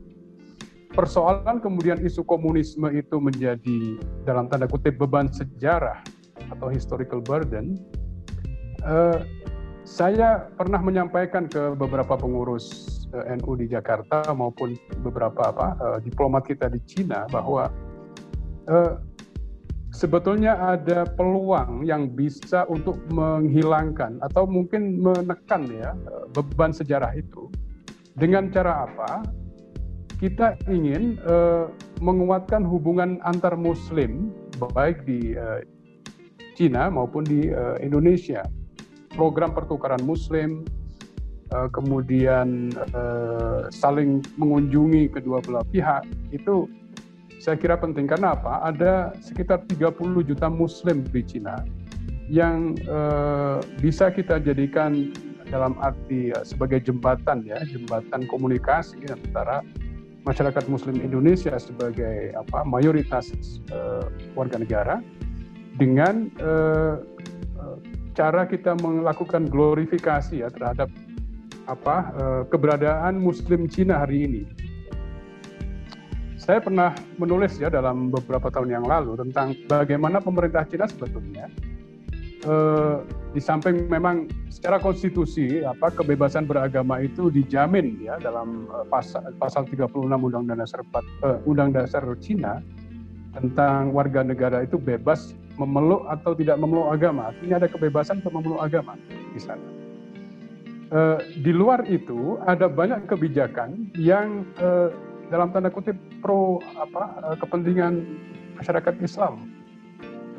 Persoalan 0.93 1.65
kemudian 1.65 1.97
isu 2.05 2.29
komunisme 2.29 2.93
itu 2.93 3.17
menjadi 3.17 3.97
dalam 4.29 4.53
tanda 4.53 4.69
kutip 4.69 5.01
beban 5.01 5.33
sejarah 5.33 6.05
atau 6.53 6.69
historical 6.69 7.25
burden, 7.25 7.81
uh, 8.85 9.25
saya 9.89 10.45
pernah 10.61 10.83
menyampaikan 10.85 11.49
ke 11.49 11.73
beberapa 11.73 12.21
pengurus 12.21 13.01
uh, 13.17 13.25
NU 13.33 13.57
di 13.57 13.73
Jakarta 13.73 14.29
maupun 14.37 14.77
beberapa 15.01 15.49
apa 15.49 15.69
uh, 15.81 15.99
diplomat 16.05 16.45
kita 16.45 16.69
di 16.69 16.85
Cina 16.85 17.25
bahwa 17.33 17.73
uh, 18.69 19.01
sebetulnya 19.91 20.57
ada 20.59 21.07
peluang 21.07 21.87
yang 21.87 22.11
bisa 22.11 22.67
untuk 22.71 22.99
menghilangkan 23.11 24.23
atau 24.23 24.47
mungkin 24.47 25.03
menekan 25.03 25.67
ya 25.71 25.95
beban 26.35 26.71
sejarah 26.71 27.15
itu 27.15 27.51
dengan 28.19 28.51
cara 28.51 28.87
apa? 28.87 29.23
kita 30.21 30.53
ingin 30.69 31.17
uh, 31.25 31.73
menguatkan 32.05 32.61
hubungan 32.61 33.17
antar 33.25 33.57
Muslim 33.57 34.29
baik 34.77 35.09
di 35.09 35.33
uh, 35.33 35.65
Cina 36.53 36.93
maupun 36.93 37.25
di 37.25 37.49
uh, 37.49 37.81
Indonesia. 37.81 38.45
Program 39.17 39.57
pertukaran 39.57 40.05
Muslim, 40.05 40.69
uh, 41.57 41.73
kemudian 41.73 42.69
uh, 42.93 43.73
saling 43.73 44.21
mengunjungi 44.37 45.09
kedua 45.09 45.41
belah 45.41 45.65
pihak 45.73 46.05
itu 46.37 46.69
saya 47.41 47.57
kira 47.57 47.81
penting 47.81 48.05
karena 48.05 48.37
apa? 48.37 48.69
Ada 48.69 49.17
sekitar 49.25 49.65
30 49.65 49.97
juta 50.29 50.53
Muslim 50.53 51.01
di 51.09 51.25
Cina 51.25 51.65
yang 52.29 52.77
uh, 52.85 53.65
bisa 53.81 54.13
kita 54.13 54.39
jadikan 54.45 55.09
dalam 55.49 55.75
arti 55.81 56.37
uh, 56.37 56.45
sebagai 56.45 56.85
jembatan 56.85 57.43
ya, 57.49 57.57
jembatan 57.65 58.29
komunikasi 58.29 59.01
antara 59.09 59.65
masyarakat 60.29 60.69
Muslim 60.69 61.01
Indonesia 61.01 61.57
sebagai 61.57 62.37
apa 62.37 62.61
mayoritas 62.69 63.33
uh, 63.73 64.05
warga 64.37 64.61
negara 64.61 65.01
dengan 65.81 66.29
uh, 66.45 67.01
cara 68.13 68.45
kita 68.45 68.77
melakukan 68.85 69.49
glorifikasi 69.49 70.45
ya 70.45 70.53
terhadap 70.53 70.93
apa 71.65 71.97
uh, 72.21 72.43
keberadaan 72.53 73.17
Muslim 73.17 73.65
Cina 73.65 74.05
hari 74.05 74.29
ini. 74.29 74.43
Saya 76.51 76.59
pernah 76.59 76.91
menulis 77.15 77.63
ya 77.63 77.71
dalam 77.71 78.11
beberapa 78.11 78.51
tahun 78.51 78.75
yang 78.75 78.83
lalu 78.83 79.15
tentang 79.23 79.55
bagaimana 79.71 80.19
pemerintah 80.19 80.67
Cina 80.67 80.91
sebetulnya 80.91 81.47
eh, 82.43 82.97
di 83.31 83.39
samping 83.39 83.87
memang 83.87 84.27
secara 84.51 84.83
konstitusi 84.83 85.63
apa 85.63 85.95
kebebasan 85.95 86.51
beragama 86.51 87.07
itu 87.07 87.31
dijamin 87.31 88.03
ya 88.03 88.19
dalam 88.19 88.67
eh, 88.67 88.83
pasal 88.91 89.31
pasal 89.39 89.63
36 89.63 89.95
Undang-Undang 89.95 90.59
Dasar 90.59 90.83
eh, 91.23 91.39
Undang 91.47 91.71
Dasar 91.71 92.03
Cina 92.19 92.59
tentang 93.39 93.95
warga 93.95 94.27
negara 94.27 94.67
itu 94.67 94.75
bebas 94.75 95.39
memeluk 95.55 96.03
atau 96.11 96.35
tidak 96.35 96.59
memeluk 96.59 96.91
agama. 96.91 97.31
Artinya 97.31 97.63
ada 97.63 97.71
kebebasan 97.71 98.27
untuk 98.27 98.35
memeluk 98.35 98.59
agama 98.59 98.99
di 99.07 99.39
sana. 99.39 99.71
Eh, 100.91 101.19
di 101.47 101.55
luar 101.55 101.87
itu 101.87 102.43
ada 102.43 102.67
banyak 102.67 103.07
kebijakan 103.07 103.95
yang 103.95 104.43
eh, 104.59 104.91
dalam 105.31 105.55
tanda 105.55 105.71
kutip 105.71 105.95
pro 106.21 106.61
apa 106.77 107.33
eh, 107.33 107.37
kepentingan 107.41 108.05
masyarakat 108.61 108.95
Islam 109.01 109.51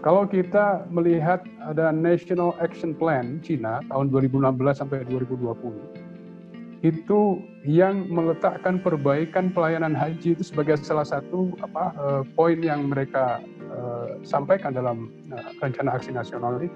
kalau 0.01 0.25
kita 0.25 0.89
melihat 0.89 1.45
ada 1.61 1.93
National 1.93 2.57
Action 2.57 2.97
Plan 2.97 3.38
Cina 3.45 3.85
tahun 3.85 4.09
2016 4.09 4.57
sampai 4.73 5.05
2020, 5.05 6.81
itu 6.81 7.21
yang 7.61 8.09
meletakkan 8.09 8.81
perbaikan 8.81 9.53
pelayanan 9.53 9.93
haji 9.93 10.33
itu 10.33 10.41
sebagai 10.41 10.81
salah 10.81 11.05
satu 11.05 11.53
apa 11.61 11.93
uh, 12.01 12.23
poin 12.33 12.57
yang 12.57 12.89
mereka 12.89 13.45
uh, 13.69 14.17
sampaikan 14.25 14.73
dalam 14.73 15.13
rencana 15.61 15.93
aksi 15.93 16.09
nasional 16.09 16.57
ini. 16.57 16.73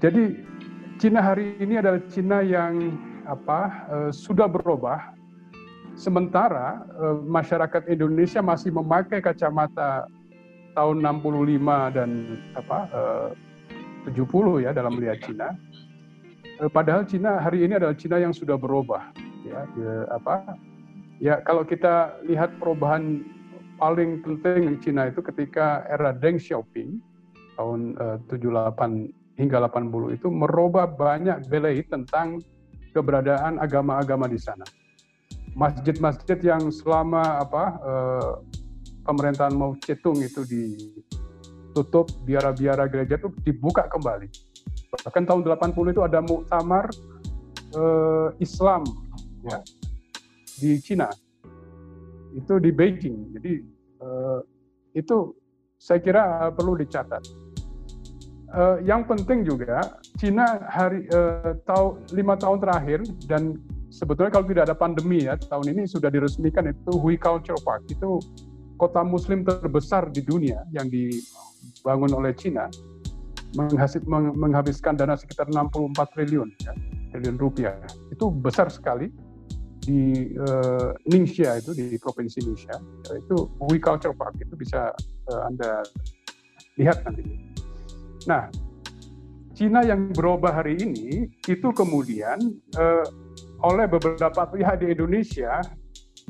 Jadi 0.00 0.40
Cina 0.96 1.20
hari 1.20 1.52
ini 1.60 1.76
adalah 1.76 2.00
Cina 2.08 2.40
yang 2.40 2.96
apa 3.28 3.84
sudah 4.14 4.46
berubah 4.46 5.15
sementara 5.96 6.84
uh, 7.00 7.18
masyarakat 7.24 7.88
Indonesia 7.88 8.44
masih 8.44 8.70
memakai 8.70 9.18
kacamata 9.18 10.06
tahun 10.76 11.00
65 11.00 11.96
dan 11.96 12.10
apa 12.52 12.78
eh, 12.92 14.12
70 14.12 14.68
ya 14.68 14.70
dalam 14.76 14.92
melihat 15.00 15.18
Cina. 15.24 15.48
Eh, 16.60 16.68
padahal 16.68 17.08
Cina 17.08 17.40
hari 17.40 17.64
ini 17.64 17.80
adalah 17.80 17.96
Cina 17.96 18.20
yang 18.20 18.36
sudah 18.36 18.60
berubah 18.60 19.10
ya, 19.48 19.64
apa 20.12 20.60
ya 21.16 21.40
kalau 21.48 21.64
kita 21.64 22.20
lihat 22.28 22.60
perubahan 22.60 23.24
paling 23.80 24.20
penting 24.20 24.76
Cina 24.84 25.08
itu 25.08 25.24
ketika 25.24 25.88
era 25.88 26.12
Deng 26.12 26.36
Xiaoping 26.36 27.00
tahun 27.56 27.96
eh, 27.96 28.16
78 28.28 29.40
hingga 29.40 29.64
80 29.64 30.16
itu 30.20 30.28
merubah 30.28 30.84
banyak 30.84 31.48
belai 31.48 31.80
tentang 31.88 32.44
keberadaan 32.92 33.60
agama-agama 33.60 34.28
di 34.28 34.40
sana. 34.40 34.64
Masjid-masjid 35.56 36.36
yang 36.44 36.68
selama 36.68 37.40
apa 37.40 37.64
eh, 37.80 38.32
pemerintahan 39.06 39.54
Mao 39.54 39.78
Zedong 39.78 40.18
itu 40.20 40.42
ditutup, 40.42 42.10
biara-biara 42.26 42.90
gereja 42.90 43.16
itu 43.16 43.30
dibuka 43.46 43.86
kembali. 43.86 44.26
Bahkan 45.06 45.24
tahun 45.24 45.40
80 45.46 45.94
itu 45.94 46.02
ada 46.02 46.18
muktamar 46.24 46.90
uh, 47.76 48.34
Islam 48.42 48.82
ya, 49.46 49.62
di 50.58 50.80
Cina. 50.82 51.10
Itu 52.34 52.58
di 52.58 52.70
Beijing. 52.74 53.36
Jadi 53.38 53.52
uh, 54.02 54.40
itu 54.96 55.36
saya 55.76 56.00
kira 56.00 56.50
perlu 56.50 56.74
dicatat. 56.74 57.22
Uh, 58.46 58.78
yang 58.86 59.02
penting 59.04 59.42
juga 59.42 59.98
Cina 60.16 60.70
hari 60.70 61.04
uh, 61.10 61.58
tahun 61.66 62.08
lima 62.14 62.38
tahun 62.38 62.62
terakhir 62.62 63.00
dan 63.26 63.58
sebetulnya 63.96 64.28
kalau 64.28 64.44
tidak 64.44 64.68
ada 64.68 64.76
pandemi 64.76 65.24
ya 65.24 65.40
tahun 65.40 65.72
ini 65.72 65.88
sudah 65.88 66.12
diresmikan 66.12 66.68
itu 66.68 66.92
Hui 67.00 67.16
Culture 67.16 67.56
Park 67.64 67.88
itu 67.88 68.20
kota 68.76 69.00
muslim 69.00 69.40
terbesar 69.40 70.12
di 70.12 70.20
dunia 70.20 70.60
yang 70.68 70.92
dibangun 70.92 72.12
oleh 72.12 72.36
Cina 72.36 72.68
menghabiskan 74.36 75.00
dana 75.00 75.16
sekitar 75.16 75.48
64 75.48 75.96
triliun 76.12 76.48
ya, 76.60 76.76
triliun 77.14 77.40
rupiah. 77.40 77.72
Itu 78.12 78.28
besar 78.28 78.68
sekali 78.68 79.08
di 79.80 80.34
uh, 80.36 80.92
itu 81.56 81.70
di 81.72 81.94
provinsi 81.96 82.42
Ningxia 82.42 82.76
itu 83.16 83.36
Hui 83.62 83.78
Culture 83.80 84.12
Park 84.12 84.36
itu 84.42 84.52
bisa 84.58 84.92
uh, 85.32 85.42
anda 85.48 85.80
lihat 86.76 87.00
nanti. 87.08 87.24
Nah, 88.28 88.50
Cina 89.56 89.80
yang 89.86 90.12
berubah 90.12 90.60
hari 90.60 90.76
ini 90.76 91.32
itu 91.48 91.68
kemudian 91.72 92.36
uh, 92.76 93.06
oleh 93.64 93.86
beberapa 93.88 94.42
pihak 94.48 94.84
di 94.84 94.92
Indonesia 94.92 95.64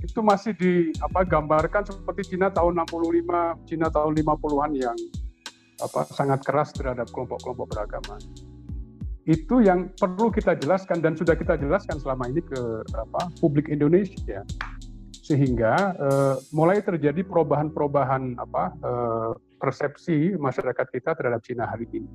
itu 0.04 0.20
masih 0.20 0.52
di 0.54 0.92
apa 1.00 1.24
gambarkan 1.24 1.88
seperti 1.88 2.36
Cina 2.36 2.52
tahun 2.52 2.84
65, 2.84 3.64
Cina 3.64 3.88
tahun 3.88 4.12
50-an 4.12 4.70
yang 4.76 4.98
apa 5.80 6.08
sangat 6.12 6.40
keras 6.44 6.72
terhadap 6.72 7.08
kelompok-kelompok 7.12 7.66
beragama. 7.72 8.16
Itu 9.26 9.58
yang 9.64 9.90
perlu 9.96 10.30
kita 10.30 10.54
jelaskan 10.54 11.02
dan 11.02 11.18
sudah 11.18 11.34
kita 11.34 11.58
jelaskan 11.58 11.98
selama 11.98 12.30
ini 12.30 12.44
ke 12.44 12.60
apa 12.94 13.32
publik 13.42 13.72
Indonesia 13.72 14.46
sehingga 15.26 15.98
uh, 15.98 16.36
mulai 16.54 16.78
terjadi 16.78 17.26
perubahan-perubahan 17.26 18.38
apa 18.38 18.64
uh, 18.86 19.32
persepsi 19.58 20.38
masyarakat 20.38 20.86
kita 20.92 21.18
terhadap 21.18 21.42
Cina 21.42 21.66
hari 21.66 21.90
ini. 21.90 22.06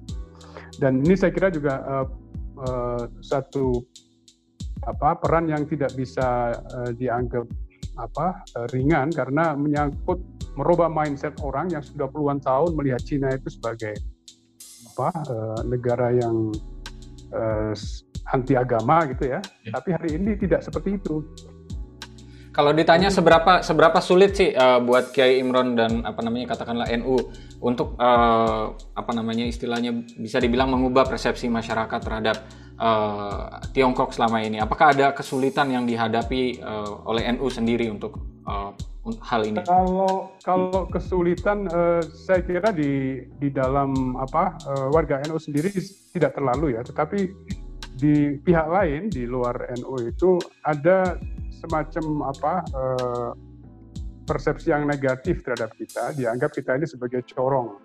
Dan 0.80 1.04
ini 1.04 1.20
saya 1.20 1.36
kira 1.36 1.52
juga 1.52 1.84
uh, 1.84 2.08
uh, 2.64 3.04
satu 3.20 3.84
apa 4.86 5.18
peran 5.22 5.46
yang 5.50 5.64
tidak 5.70 5.94
bisa 5.94 6.58
uh, 6.58 6.92
dianggap 6.98 7.46
apa 8.00 8.42
uh, 8.58 8.68
ringan 8.74 9.14
karena 9.14 9.54
menyangkut 9.54 10.18
merubah 10.58 10.90
mindset 10.90 11.38
orang 11.46 11.70
yang 11.70 11.84
sudah 11.86 12.10
puluhan 12.10 12.42
tahun 12.42 12.74
melihat 12.74 13.02
Cina 13.06 13.30
itu 13.32 13.48
sebagai 13.54 13.94
apa 14.92 15.10
uh, 15.30 15.62
negara 15.70 16.12
yang 16.12 16.50
uh, 17.32 17.74
anti 18.32 18.54
agama 18.56 19.06
gitu 19.12 19.32
ya. 19.32 19.40
ya. 19.64 19.72
Tapi 19.76 19.90
hari 19.96 20.10
ini 20.18 20.38
tidak 20.40 20.64
seperti 20.66 20.98
itu. 20.98 21.24
Kalau 22.52 22.76
ditanya 22.76 23.08
seberapa 23.08 23.64
seberapa 23.64 24.04
sulit 24.04 24.36
sih 24.36 24.52
uh, 24.52 24.84
buat 24.84 25.16
Kiai 25.16 25.40
Imron 25.40 25.72
dan 25.72 26.04
apa 26.04 26.20
namanya 26.20 26.52
katakanlah 26.52 26.84
NU 27.00 27.16
untuk 27.64 27.96
uh, 27.96 28.76
apa 28.76 29.12
namanya 29.16 29.48
istilahnya 29.48 29.96
bisa 30.20 30.36
dibilang 30.44 30.68
mengubah 30.68 31.08
persepsi 31.08 31.48
masyarakat 31.48 32.00
terhadap 32.04 32.44
uh, 32.76 33.56
Tiongkok 33.72 34.12
selama 34.12 34.44
ini. 34.44 34.60
Apakah 34.60 34.92
ada 34.92 35.16
kesulitan 35.16 35.72
yang 35.72 35.88
dihadapi 35.88 36.60
uh, 36.60 37.08
oleh 37.08 37.32
NU 37.40 37.48
sendiri 37.48 37.88
untuk 37.88 38.20
uh, 38.44 38.76
hal 39.24 39.48
ini? 39.48 39.64
Kalau 39.64 40.36
kalau 40.44 40.92
kesulitan 40.92 41.72
uh, 41.72 42.04
saya 42.04 42.44
kira 42.44 42.76
di 42.76 43.24
di 43.40 43.48
dalam 43.48 44.20
apa 44.20 44.60
uh, 44.68 44.88
warga 44.92 45.24
NU 45.24 45.40
sendiri 45.40 45.72
tidak 46.12 46.36
terlalu 46.36 46.76
ya, 46.76 46.84
tetapi 46.84 47.32
di 47.96 48.36
pihak 48.44 48.68
lain 48.68 49.08
di 49.08 49.24
luar 49.24 49.72
NU 49.78 50.04
itu 50.04 50.36
ada 50.68 51.16
semacam 51.62 52.34
apa 52.34 52.54
uh, 52.74 53.32
persepsi 54.26 54.74
yang 54.74 54.90
negatif 54.90 55.46
terhadap 55.46 55.74
kita 55.78 56.14
dianggap 56.18 56.50
kita 56.54 56.78
ini 56.78 56.88
sebagai 56.90 57.22
corong 57.30 57.78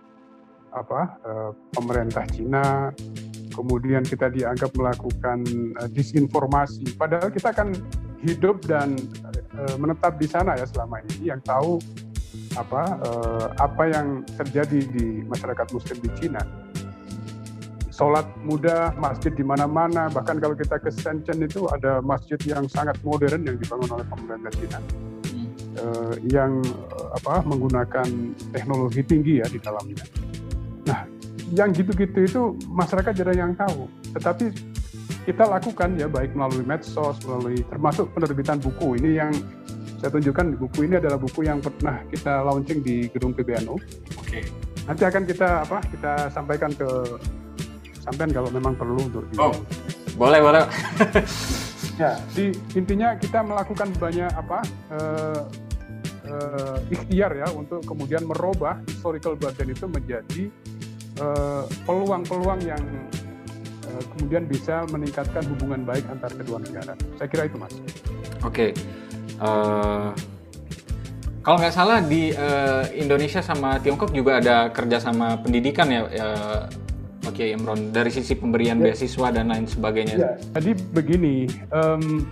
apa 0.73 1.01
uh, 1.25 1.51
pemerintah 1.73 2.25
Cina. 2.33 2.93
Kemudian 3.57 4.05
kita 4.05 4.29
dianggap 4.29 4.77
melakukan 4.77 5.41
uh, 5.81 5.89
disinformasi. 5.89 6.97
Padahal 6.97 7.33
kita 7.33 7.57
kan 7.57 7.73
hidup 8.21 8.65
dan 8.69 8.97
uh, 9.57 9.77
menetap 9.81 10.21
di 10.21 10.29
sana 10.29 10.57
ya 10.57 10.69
selama 10.69 11.01
ini 11.09 11.33
yang 11.33 11.41
tahu 11.41 11.81
apa 12.57 12.83
uh, 13.05 13.47
apa 13.61 13.83
yang 13.93 14.25
terjadi 14.37 14.81
di 14.89 15.25
masyarakat 15.25 15.67
muslim 15.73 15.97
di 16.01 16.11
Cina 16.17 16.41
sholat 17.97 18.29
mudah, 18.45 18.93
masjid 19.01 19.33
di 19.33 19.41
mana-mana. 19.41 20.13
Bahkan 20.13 20.37
kalau 20.37 20.53
kita 20.53 20.77
ke 20.77 20.93
Shenzhen 20.93 21.41
itu 21.41 21.65
ada 21.73 22.05
masjid 22.05 22.37
yang 22.45 22.69
sangat 22.69 23.01
modern 23.01 23.49
yang 23.49 23.57
dibangun 23.57 23.97
oleh 23.97 24.07
pemerintah 24.13 24.53
China. 24.53 24.79
Hmm. 25.33 25.49
Uh, 25.77 26.15
yang 26.29 26.53
uh, 26.93 27.17
apa 27.17 27.41
menggunakan 27.49 28.09
teknologi 28.53 29.01
tinggi 29.01 29.41
ya 29.41 29.47
di 29.49 29.57
dalamnya. 29.57 30.05
Nah, 30.85 31.09
yang 31.57 31.73
gitu-gitu 31.73 32.19
itu 32.29 32.43
masyarakat 32.69 33.13
jarang 33.17 33.39
yang 33.41 33.53
tahu. 33.57 33.89
Tetapi 34.13 34.53
kita 35.25 35.43
lakukan 35.49 35.97
ya 35.97 36.07
baik 36.07 36.37
melalui 36.37 36.63
medsos, 36.63 37.17
melalui 37.25 37.65
termasuk 37.67 38.13
penerbitan 38.13 38.61
buku. 38.61 39.01
Ini 39.01 39.11
yang 39.25 39.33
saya 39.97 40.13
tunjukkan 40.13 40.61
buku 40.61 40.87
ini 40.87 41.01
adalah 41.01 41.17
buku 41.17 41.49
yang 41.49 41.59
pernah 41.65 42.05
kita 42.13 42.45
launching 42.45 42.85
di 42.85 43.09
gedung 43.09 43.33
PBNU. 43.33 43.75
Oke. 43.75 43.81
Okay. 44.23 44.45
Nanti 44.87 45.03
akan 45.03 45.23
kita 45.27 45.67
apa? 45.67 45.83
Kita 45.83 46.31
sampaikan 46.31 46.71
ke 46.71 46.87
sampean 48.07 48.31
kalau 48.31 48.49
memang 48.55 48.79
perlu 48.79 49.03
untuk 49.03 49.27
oh 49.37 49.53
boleh 50.15 50.41
boleh. 50.41 50.63
Ya 51.97 52.21
di 52.37 52.53
intinya 52.77 53.17
kita 53.17 53.41
melakukan 53.41 53.89
banyak 53.97 54.29
apa 54.29 54.61
uh, 54.93 55.43
uh, 56.29 56.79
ikhtiar 56.93 57.33
ya 57.33 57.49
untuk 57.57 57.81
kemudian 57.89 58.29
merubah 58.29 58.79
historical 58.85 59.33
burden 59.37 59.73
itu 59.73 59.87
menjadi 59.89 60.45
peluang-peluang 61.89 62.61
uh, 62.61 62.69
yang 62.77 62.83
uh, 63.89 64.03
kemudian 64.13 64.45
bisa 64.45 64.85
meningkatkan 64.93 65.41
hubungan 65.57 65.89
baik 65.89 66.05
antar 66.13 66.29
kedua 66.37 66.61
negara. 66.61 66.93
Saya 67.17 67.29
kira 67.33 67.49
itu 67.49 67.57
mas. 67.57 67.73
Oke. 68.45 68.45
Okay. 68.45 68.71
uh, 69.41 70.13
kalau 71.41 71.63
nggak 71.63 71.73
salah 71.79 72.03
di 72.03 72.35
uh, 72.37 72.85
Indonesia 72.93 73.41
sama 73.41 73.79
Tiongkok 73.79 74.11
juga 74.11 74.43
ada 74.43 74.69
kerjasama 74.69 75.39
pendidikan 75.41 75.87
ya, 75.89 76.03
ya 76.11 76.29
Oke, 77.27 77.43
okay, 77.43 77.59
Imron, 77.59 77.91
dari 77.91 78.09
sisi 78.15 78.39
pemberian 78.39 78.79
ya. 78.79 78.95
beasiswa 78.95 79.35
dan 79.35 79.51
lain 79.51 79.67
sebagainya. 79.67 80.15
Ya, 80.15 80.31
jadi 80.55 80.79
begini, 80.95 81.51
um, 81.75 82.23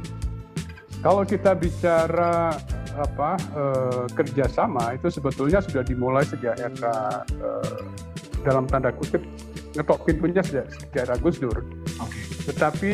kalau 1.02 1.26
kita 1.26 1.58
bicara 1.58 2.54
apa 2.94 3.34
uh, 3.58 4.06
kerjasama 4.14 4.94
itu 4.94 5.10
sebetulnya 5.10 5.58
sudah 5.58 5.82
dimulai 5.82 6.22
sejak 6.22 6.54
era 6.62 7.26
uh, 7.42 7.82
dalam 8.46 8.70
tanda 8.70 8.94
kutip 8.94 9.18
ngetok 9.74 10.06
pintunya 10.06 10.42
sejak, 10.46 10.70
sejak 10.70 11.10
era 11.10 11.18
Gus 11.18 11.42
Dur. 11.42 11.58
Okay. 11.98 12.22
Tetapi 12.54 12.92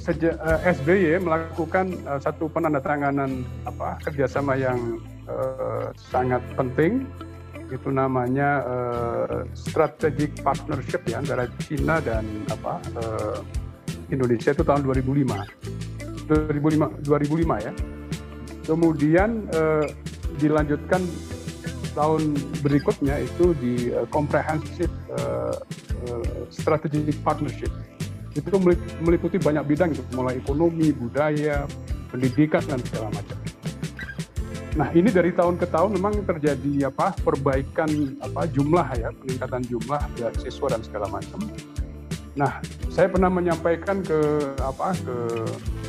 sejak 0.00 0.40
uh, 0.40 0.60
SBY 0.64 1.20
melakukan 1.20 1.92
uh, 2.08 2.16
satu 2.16 2.48
penandatanganan 2.48 3.44
apa 3.68 4.00
kerjasama 4.00 4.56
yang 4.56 5.00
uh, 5.28 5.92
sangat 5.96 6.40
penting 6.56 7.04
itu 7.72 7.88
namanya 7.88 8.60
uh, 8.64 9.40
strategic 9.56 10.36
partnership 10.44 11.04
ya 11.08 11.20
antara 11.20 11.48
China 11.64 12.00
dan 12.02 12.24
apa 12.52 12.80
uh, 13.00 13.38
Indonesia 14.12 14.52
itu 14.52 14.64
tahun 14.66 14.84
2005 14.84 16.28
2005 16.28 17.04
2005 17.04 17.66
ya. 17.66 17.72
Kemudian 18.64 19.44
uh, 19.52 19.84
dilanjutkan 20.40 21.04
tahun 21.92 22.34
berikutnya 22.64 23.20
itu 23.22 23.52
di 23.60 23.92
uh, 23.92 24.08
comprehensive 24.08 24.90
uh, 25.14 25.56
uh, 26.08 26.24
strategic 26.48 27.16
partnership. 27.20 27.70
Itu 28.34 28.50
meliputi 29.04 29.38
banyak 29.38 29.62
bidang 29.68 29.94
itu 29.94 30.02
mulai 30.16 30.40
ekonomi 30.40 30.90
budaya 30.90 31.70
pendidikan 32.10 32.64
dan 32.66 32.82
segala 32.82 33.14
macam 33.14 33.43
Nah 34.74 34.90
ini 34.90 35.06
dari 35.06 35.30
tahun 35.30 35.54
ke 35.54 35.70
tahun 35.70 35.94
memang 35.94 36.26
terjadi 36.26 36.90
apa 36.90 37.14
perbaikan 37.22 38.18
apa 38.18 38.50
jumlah 38.50 38.86
ya 38.98 39.14
peningkatan 39.14 39.62
jumlah 39.70 40.02
siswa 40.42 40.66
dan 40.74 40.82
segala 40.82 41.06
macam. 41.06 41.38
Nah 42.34 42.58
saya 42.90 43.06
pernah 43.06 43.30
menyampaikan 43.30 44.02
ke 44.02 44.18
apa 44.58 44.98
ke 44.98 45.16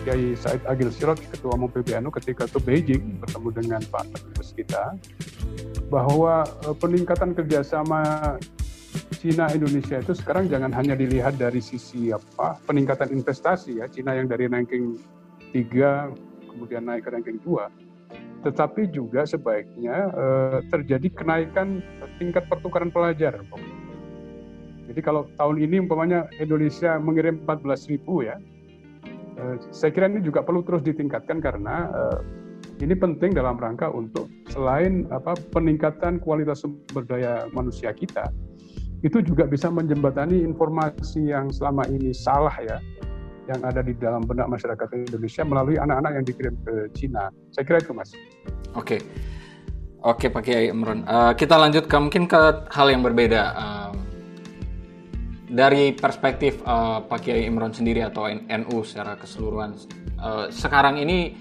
Kiai 0.05 0.37
Said 0.37 0.61
Agil 0.69 0.93
Sirot 0.93 1.17
ketua 1.17 1.57
umum 1.57 1.65
PBNU 1.65 2.13
ketika 2.13 2.45
ke 2.45 2.61
Beijing 2.61 3.17
bertemu 3.17 3.49
dengan 3.57 3.81
Pak 3.89 4.05
Dubes 4.21 4.53
kita 4.53 4.93
bahwa 5.89 6.45
eh, 6.45 6.75
peningkatan 6.77 7.33
kerjasama 7.33 8.37
Cina 9.17 9.49
Indonesia 9.49 9.97
itu 9.97 10.13
sekarang 10.13 10.45
jangan 10.45 10.69
hanya 10.77 10.93
dilihat 10.93 11.41
dari 11.41 11.57
sisi 11.57 12.13
apa 12.13 12.61
peningkatan 12.69 13.09
investasi 13.09 13.81
ya 13.81 13.89
Cina 13.89 14.13
yang 14.13 14.29
dari 14.29 14.45
ranking 14.45 15.01
3 15.49 16.53
kemudian 16.53 16.85
naik 16.85 17.01
ke 17.01 17.09
ranking 17.09 17.41
2 17.41 17.84
tetapi 18.45 18.93
juga 18.93 19.25
sebaiknya 19.25 20.13
uh, 20.13 20.57
terjadi 20.69 21.09
kenaikan 21.17 21.81
tingkat 22.21 22.45
pertukaran 22.45 22.93
pelajar. 22.93 23.41
Jadi 24.85 25.01
kalau 25.01 25.25
tahun 25.33 25.65
ini 25.65 25.81
umpamanya 25.81 26.29
Indonesia 26.37 27.01
mengirim 27.01 27.41
14 27.41 27.89
ribu 27.89 28.21
ya, 28.21 28.37
uh, 29.41 29.57
saya 29.73 29.89
kira 29.89 30.05
ini 30.13 30.21
juga 30.21 30.45
perlu 30.45 30.61
terus 30.61 30.85
ditingkatkan 30.85 31.41
karena 31.41 31.89
uh, 31.89 32.21
ini 32.85 32.93
penting 32.93 33.33
dalam 33.33 33.57
rangka 33.57 33.89
untuk 33.89 34.29
selain 34.53 35.09
apa 35.09 35.33
peningkatan 35.49 36.21
kualitas 36.21 36.61
sumber 36.61 37.01
daya 37.09 37.49
manusia 37.49 37.89
kita, 37.97 38.29
itu 39.01 39.25
juga 39.25 39.49
bisa 39.49 39.73
menjembatani 39.73 40.45
informasi 40.45 41.33
yang 41.33 41.49
selama 41.49 41.81
ini 41.89 42.13
salah 42.13 42.53
ya 42.61 42.77
yang 43.45 43.61
ada 43.61 43.81
di 43.85 43.93
dalam 43.97 44.25
benak 44.25 44.49
masyarakat 44.49 44.87
Indonesia 44.93 45.43
melalui 45.45 45.77
anak-anak 45.77 46.11
yang 46.21 46.25
dikirim 46.25 46.55
ke 46.65 46.73
Cina. 46.97 47.29
Saya 47.53 47.63
kira 47.65 47.77
itu, 47.81 47.93
Mas. 47.93 48.11
Oke. 48.73 48.97
Oke, 50.05 50.29
Pak 50.29 50.45
Kiai 50.45 50.69
Imron. 50.69 51.01
Uh, 51.05 51.33
kita 51.33 51.57
lanjut 51.57 51.89
ke 51.89 51.97
mungkin 51.97 52.29
ke 52.29 52.69
hal 52.69 52.87
yang 52.93 53.01
berbeda. 53.01 53.41
Uh, 53.57 53.91
dari 55.49 55.93
perspektif 55.93 56.61
uh, 56.65 57.01
Pak 57.05 57.25
Kiai 57.25 57.45
Imron 57.45 57.73
sendiri 57.73 58.05
atau 58.05 58.29
NU 58.29 58.77
secara 58.85 59.17
keseluruhan, 59.17 59.73
uh, 60.21 60.45
sekarang 60.53 61.01
ini 61.01 61.33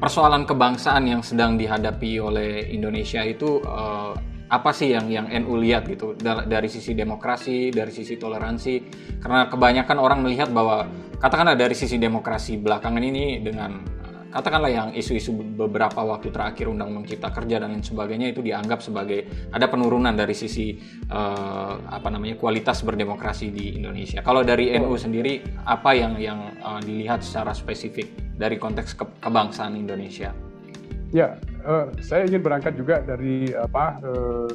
persoalan 0.00 0.44
kebangsaan 0.44 1.08
yang 1.08 1.20
sedang 1.20 1.56
dihadapi 1.56 2.20
oleh 2.20 2.68
Indonesia 2.72 3.20
itu 3.24 3.60
uh, 3.64 4.16
apa 4.46 4.70
sih 4.70 4.94
yang 4.94 5.10
yang 5.10 5.26
NU 5.42 5.58
lihat 5.58 5.90
gitu 5.90 6.14
dari 6.22 6.70
sisi 6.70 6.94
demokrasi, 6.94 7.74
dari 7.74 7.90
sisi 7.90 8.14
toleransi? 8.14 8.74
Karena 9.18 9.50
kebanyakan 9.50 9.98
orang 9.98 10.22
melihat 10.22 10.54
bahwa 10.54 10.86
katakanlah 11.16 11.56
dari 11.56 11.74
sisi 11.76 11.96
demokrasi 11.96 12.60
belakangan 12.60 13.02
ini 13.02 13.40
dengan 13.40 13.96
katakanlah 14.36 14.68
yang 14.68 14.88
isu-isu 14.92 15.32
beberapa 15.32 16.04
waktu 16.04 16.28
terakhir 16.28 16.68
undang-undang 16.68 17.08
cipta 17.08 17.32
kerja 17.32 17.56
dan 17.56 17.72
lain 17.72 17.80
sebagainya 17.80 18.36
itu 18.36 18.44
dianggap 18.44 18.84
sebagai 18.84 19.48
ada 19.48 19.64
penurunan 19.64 20.12
dari 20.12 20.36
sisi 20.36 20.76
uh, 21.08 21.80
apa 21.88 22.12
namanya 22.12 22.36
kualitas 22.36 22.84
berdemokrasi 22.84 23.48
di 23.48 23.80
Indonesia. 23.80 24.20
Kalau 24.20 24.44
dari 24.44 24.76
NU 24.76 24.92
sendiri 25.00 25.40
apa 25.64 25.96
yang 25.96 26.20
yang 26.20 26.52
uh, 26.60 26.80
dilihat 26.84 27.24
secara 27.24 27.56
spesifik 27.56 28.12
dari 28.36 28.60
konteks 28.60 28.92
ke 28.92 29.04
kebangsaan 29.24 29.72
Indonesia? 29.72 30.36
Ya, 31.14 31.40
uh, 31.64 31.88
saya 32.04 32.28
ingin 32.28 32.44
berangkat 32.44 32.76
juga 32.76 33.00
dari 33.00 33.56
apa 33.56 34.04
uh, 34.04 34.50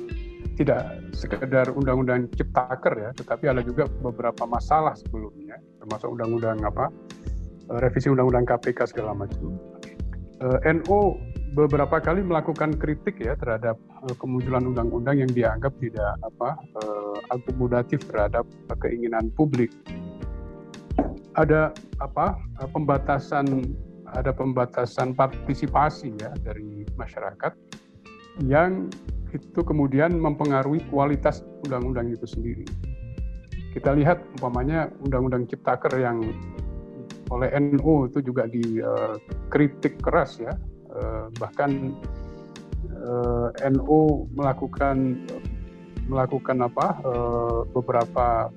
tidak 0.62 1.10
sekedar 1.16 1.74
undang-undang 1.74 2.30
ciptaker 2.38 2.94
ya, 2.94 3.10
tetapi 3.18 3.50
ada 3.50 3.66
juga 3.66 3.90
beberapa 3.90 4.46
masalah 4.46 4.94
sebelumnya, 4.94 5.51
termasuk 5.82 6.14
undang-undang 6.14 6.62
apa 6.62 6.94
revisi 7.82 8.08
undang-undang 8.14 8.46
KPK 8.46 8.94
segala 8.94 9.18
macam 9.18 9.58
eh, 10.42 10.60
NU 10.78 11.18
beberapa 11.52 12.00
kali 12.00 12.24
melakukan 12.24 12.80
kritik 12.80 13.20
ya 13.20 13.36
terhadap 13.36 13.76
uh, 14.08 14.16
kemunculan 14.16 14.64
undang-undang 14.72 15.20
yang 15.20 15.32
dianggap 15.36 15.76
tidak 15.84 16.16
apa 16.24 16.56
akomodatif 17.28 18.08
terhadap 18.08 18.48
keinginan 18.80 19.28
publik. 19.36 19.68
Ada 21.36 21.76
apa 22.00 22.40
pembatasan 22.72 23.76
ada 24.12 24.32
pembatasan 24.32 25.12
partisipasi 25.16 26.16
ya 26.20 26.32
dari 26.44 26.88
masyarakat 26.96 27.52
yang 28.48 28.88
itu 29.32 29.60
kemudian 29.64 30.16
mempengaruhi 30.20 30.84
kualitas 30.92 31.44
undang-undang 31.68 32.12
itu 32.12 32.28
sendiri. 32.28 32.68
Kita 33.72 33.96
lihat 33.96 34.20
umpamanya 34.38 34.92
undang-undang 35.00 35.48
Ciptaker 35.48 35.96
yang 35.96 36.20
oleh 37.32 37.48
NU 37.56 38.12
itu 38.12 38.20
juga 38.20 38.44
dikritik 38.44 39.96
uh, 39.96 40.02
keras 40.04 40.36
ya 40.44 40.52
uh, 40.92 41.32
bahkan 41.40 41.96
eh, 42.92 43.50
NU 43.72 44.28
melakukan 44.36 45.24
melakukan 46.12 46.60
apa 46.68 47.00
beberapa 47.72 48.52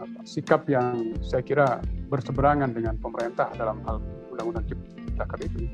apa, 0.00 0.20
sikap 0.24 0.64
yang 0.72 1.12
saya 1.20 1.44
kira 1.44 1.68
berseberangan 2.08 2.72
dengan 2.72 2.96
pemerintah 2.96 3.52
dalam 3.60 3.84
hal 3.84 4.00
undang-undang 4.32 4.64
ciptaker 4.72 5.38
itu. 5.44 5.68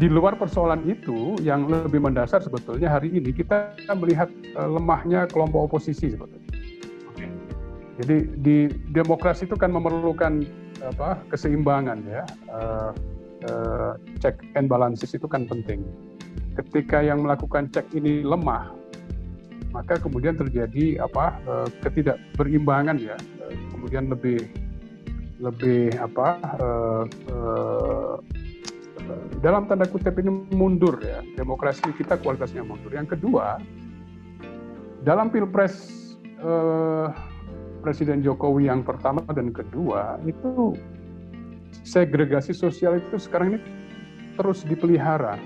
Di 0.00 0.08
luar 0.08 0.40
persoalan 0.40 0.84
itu 0.88 1.36
yang 1.44 1.68
lebih 1.68 2.00
mendasar 2.00 2.40
sebetulnya 2.40 2.88
hari 2.88 3.12
ini 3.12 3.36
kita 3.36 3.76
melihat 4.00 4.32
lemahnya 4.56 5.28
kelompok 5.28 5.68
oposisi 5.68 6.08
sebetulnya. 6.14 6.45
Jadi 7.96 8.16
di 8.44 8.56
demokrasi 8.92 9.48
itu 9.48 9.56
kan 9.56 9.72
memerlukan 9.72 10.44
apa 10.84 11.20
keseimbangan 11.32 12.04
ya. 12.04 12.22
Uh, 12.52 12.90
uh, 13.48 13.92
check 14.20 14.36
and 14.52 14.68
balances 14.68 15.16
itu 15.16 15.24
kan 15.24 15.48
penting. 15.48 15.80
Ketika 16.56 17.00
yang 17.00 17.24
melakukan 17.24 17.72
cek 17.72 17.92
ini 17.96 18.20
lemah 18.20 18.72
maka 19.72 20.00
kemudian 20.00 20.36
terjadi 20.40 21.04
apa 21.04 21.36
uh, 21.48 21.68
ketidakberimbangan 21.84 22.96
ya. 23.00 23.16
Uh, 23.40 23.52
kemudian 23.72 24.12
lebih 24.12 24.44
lebih 25.40 25.92
apa 26.00 26.40
uh, 26.60 27.04
uh, 27.32 28.16
dalam 29.40 29.68
tanda 29.68 29.88
kutip 29.88 30.16
ini 30.20 30.32
mundur 30.52 31.00
ya. 31.00 31.24
Demokrasi 31.36 31.96
kita 31.96 32.20
kualitasnya 32.20 32.60
mundur. 32.60 32.92
Yang 32.92 33.16
kedua 33.16 33.56
dalam 35.04 35.32
pilpres 35.32 35.76
uh, 36.40 37.12
Presiden 37.86 38.18
Jokowi 38.26 38.66
yang 38.66 38.82
pertama 38.82 39.22
dan 39.30 39.54
kedua 39.54 40.18
itu 40.26 40.74
segregasi 41.86 42.50
sosial 42.50 42.98
itu 42.98 43.14
sekarang 43.14 43.54
ini 43.54 43.60
terus 44.34 44.66
dipelihara 44.66 45.38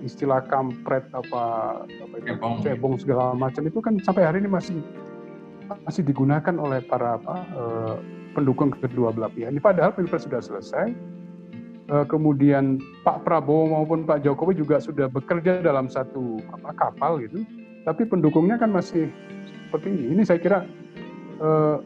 istilah 0.00 0.40
kampret 0.48 1.04
apa, 1.12 1.44
apa 1.84 2.14
itu, 2.16 2.32
cebong. 2.32 2.54
cebong 2.64 2.94
segala 2.96 3.36
macam 3.36 3.68
itu 3.68 3.78
kan 3.84 4.00
sampai 4.00 4.24
hari 4.24 4.40
ini 4.40 4.48
masih 4.48 4.80
masih 5.84 6.00
digunakan 6.06 6.54
oleh 6.56 6.80
para 6.88 7.20
apa, 7.20 7.36
uh, 7.52 7.94
pendukung 8.32 8.72
kedua 8.72 9.12
belah 9.12 9.28
pihak. 9.28 9.52
Ini 9.52 9.60
padahal 9.60 9.92
pilpres 9.92 10.24
sudah 10.24 10.40
selesai, 10.40 10.96
uh, 11.92 12.08
kemudian 12.08 12.80
Pak 13.04 13.28
Prabowo 13.28 13.76
maupun 13.76 14.08
Pak 14.08 14.24
Jokowi 14.24 14.56
juga 14.56 14.80
sudah 14.80 15.12
bekerja 15.12 15.60
dalam 15.60 15.92
satu 15.92 16.40
apa, 16.56 16.72
kapal 16.72 17.20
gitu, 17.20 17.44
tapi 17.84 18.08
pendukungnya 18.08 18.56
kan 18.56 18.72
masih 18.72 19.12
seperti 19.68 19.92
ini. 19.92 20.04
Ini 20.16 20.22
saya 20.24 20.40
kira 20.40 20.58
uh, 21.42 21.76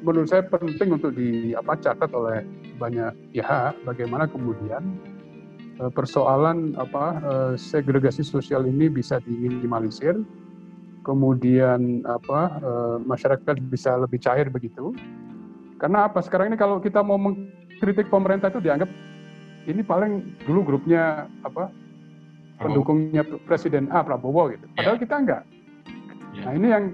menurut 0.00 0.28
saya 0.28 0.44
penting 0.48 0.96
untuk 0.96 1.12
di 1.12 1.52
apa 1.52 1.76
catat 1.76 2.10
oleh 2.12 2.44
banyak 2.80 3.12
pihak 3.36 3.76
bagaimana 3.84 4.24
kemudian 4.28 4.96
uh, 5.80 5.92
persoalan 5.92 6.72
apa 6.80 7.04
uh, 7.20 7.52
segregasi 7.56 8.24
sosial 8.24 8.64
ini 8.64 8.88
bisa 8.88 9.20
diminimalisir 9.24 10.16
kemudian 11.04 12.04
apa 12.04 12.40
uh, 12.60 12.96
masyarakat 13.00 13.56
bisa 13.72 13.96
lebih 13.96 14.20
cair 14.20 14.52
begitu. 14.52 14.92
Karena 15.80 16.06
apa? 16.08 16.20
Sekarang 16.20 16.52
ini 16.52 16.60
kalau 16.60 16.76
kita 16.76 17.00
mau 17.00 17.16
mengkritik 17.16 18.12
pemerintah 18.12 18.52
itu 18.52 18.60
dianggap 18.60 18.88
ini 19.64 19.80
paling 19.80 20.36
dulu 20.44 20.76
grupnya 20.76 21.24
apa 21.44 21.72
pendukungnya 22.60 23.24
Presiden 23.48 23.88
A 23.88 24.04
Prabowo 24.04 24.52
gitu. 24.52 24.68
Padahal 24.76 24.96
yeah. 25.00 25.02
kita 25.02 25.14
enggak. 25.16 25.42
Yeah. 26.30 26.44
nah 26.44 26.52
ini 26.54 26.68
yang 26.68 26.84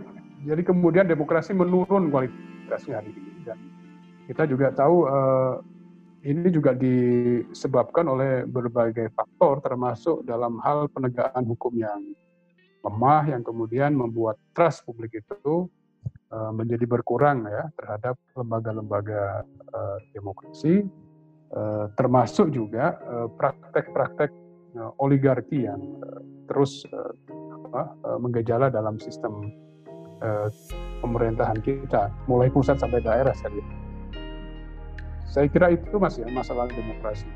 jadi 0.45 0.63
kemudian 0.67 1.09
demokrasi 1.09 1.57
menurun 1.57 2.13
kualitasnya 2.13 3.01
hari 3.01 3.15
ini. 3.15 3.33
Dan 3.47 3.59
kita 4.29 4.45
juga 4.45 4.75
tahu 4.75 5.07
uh, 5.07 5.63
ini 6.27 6.51
juga 6.51 6.75
disebabkan 6.75 8.11
oleh 8.11 8.45
berbagai 8.45 9.15
faktor 9.15 9.63
termasuk 9.63 10.27
dalam 10.27 10.59
hal 10.61 10.91
penegakan 10.91 11.47
hukum 11.47 11.73
yang 11.79 12.03
lemah 12.83 13.23
yang 13.31 13.43
kemudian 13.47 13.95
membuat 13.95 14.37
trust 14.53 14.83
publik 14.83 15.15
itu 15.15 15.71
uh, 16.35 16.51
menjadi 16.51 16.85
berkurang 16.85 17.47
ya 17.47 17.71
terhadap 17.79 18.19
lembaga-lembaga 18.35 19.47
uh, 19.73 19.99
demokrasi. 20.13 20.85
Uh, 21.47 21.87
termasuk 21.95 22.51
juga 22.51 22.99
praktek-praktek 23.39 24.35
uh, 24.77 24.93
oligarki 25.01 25.65
yang 25.65 25.81
uh, 26.05 26.21
terus 26.47 26.85
uh, 26.93 27.13
apa, 27.71 27.83
uh, 28.07 28.19
menggejala 28.21 28.69
dalam 28.69 29.01
sistem 29.01 29.51
uh, 30.23 30.49
pemerintahan 31.01 31.59
kita, 31.61 32.13
mulai 32.31 32.49
pusat 32.49 32.81
sampai 32.81 33.01
daerah 33.03 33.33
saya 33.37 33.61
Saya 35.27 35.47
kira 35.53 35.69
itu 35.69 35.97
mas 36.01 36.17
ya 36.17 36.25
masalah 36.33 36.65
demokrasi. 36.73 37.29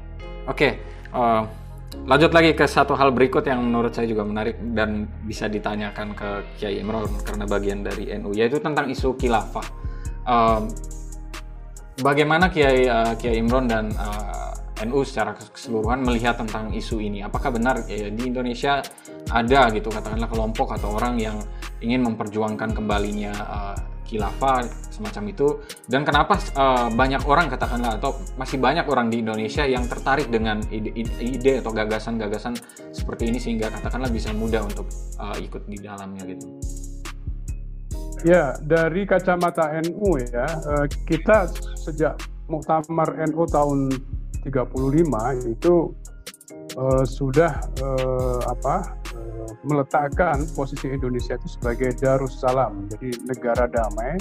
Oke, 0.49 0.81
uh, 1.13 1.45
lanjut 2.09 2.33
lagi 2.33 2.57
ke 2.57 2.65
satu 2.65 2.97
hal 2.97 3.13
berikut 3.13 3.45
yang 3.45 3.61
menurut 3.61 3.93
saya 3.93 4.09
juga 4.09 4.25
menarik 4.25 4.57
dan 4.73 5.05
bisa 5.29 5.53
ditanyakan 5.53 6.17
ke 6.17 6.29
Kiai 6.57 6.81
Imron 6.81 7.11
karena 7.21 7.45
bagian 7.45 7.85
dari 7.85 8.09
NU 8.17 8.33
yaitu 8.33 8.57
tentang 8.57 8.89
isu 8.89 9.21
khilafah. 9.21 9.67
Uh, 10.25 10.65
bagaimana 12.01 12.49
Kiai 12.49 12.89
uh, 12.89 13.13
Kiai 13.21 13.37
Imron 13.37 13.69
dan 13.69 13.93
uh, 14.01 14.51
NU 14.89 15.05
secara 15.05 15.37
keseluruhan 15.37 16.01
melihat 16.01 16.41
tentang 16.41 16.73
isu 16.73 17.05
ini? 17.05 17.21
Apakah 17.21 17.53
benar 17.53 17.85
ya, 17.85 18.09
di 18.09 18.33
Indonesia 18.33 18.81
ada 19.29 19.69
gitu 19.77 19.93
katakanlah 19.93 20.31
kelompok 20.31 20.81
atau 20.81 20.97
orang 20.97 21.21
yang 21.21 21.37
ingin 21.81 22.05
memperjuangkan 22.05 22.77
kembalinya 22.77 23.33
uh, 23.35 23.77
khilafah 24.05 24.67
semacam 24.91 25.25
itu 25.31 25.49
dan 25.87 26.03
kenapa 26.03 26.35
uh, 26.59 26.91
banyak 26.91 27.23
orang 27.25 27.47
katakanlah 27.47 27.97
atau 27.97 28.19
masih 28.35 28.59
banyak 28.59 28.83
orang 28.91 29.07
di 29.07 29.23
Indonesia 29.23 29.63
yang 29.63 29.87
tertarik 29.87 30.27
dengan 30.29 30.61
ide, 30.69 30.91
ide 31.23 31.63
atau 31.63 31.71
gagasan-gagasan 31.71 32.59
seperti 32.91 33.31
ini 33.31 33.39
sehingga 33.39 33.71
katakanlah 33.71 34.11
bisa 34.11 34.35
mudah 34.35 34.67
untuk 34.67 34.91
uh, 35.23 35.39
ikut 35.39 35.63
di 35.71 35.79
dalamnya 35.79 36.27
gitu. 36.27 36.47
Ya, 38.21 38.53
dari 38.61 39.09
kacamata 39.09 39.73
NU 39.81 40.21
ya, 40.21 40.45
kita 41.09 41.49
sejak 41.81 42.21
Muktamar 42.53 43.17
NU 43.33 43.49
tahun 43.49 43.89
35 44.45 45.57
itu 45.57 45.75
uh, 46.77 47.05
sudah 47.07 47.59
uh, 47.83 48.41
apa 48.47 48.95
uh, 49.17 49.51
meletakkan 49.67 50.45
posisi 50.55 50.91
Indonesia 50.91 51.35
itu 51.35 51.49
sebagai 51.59 51.95
Darussalam, 51.99 52.87
jadi 52.95 53.17
negara 53.27 53.65
damai, 53.67 54.19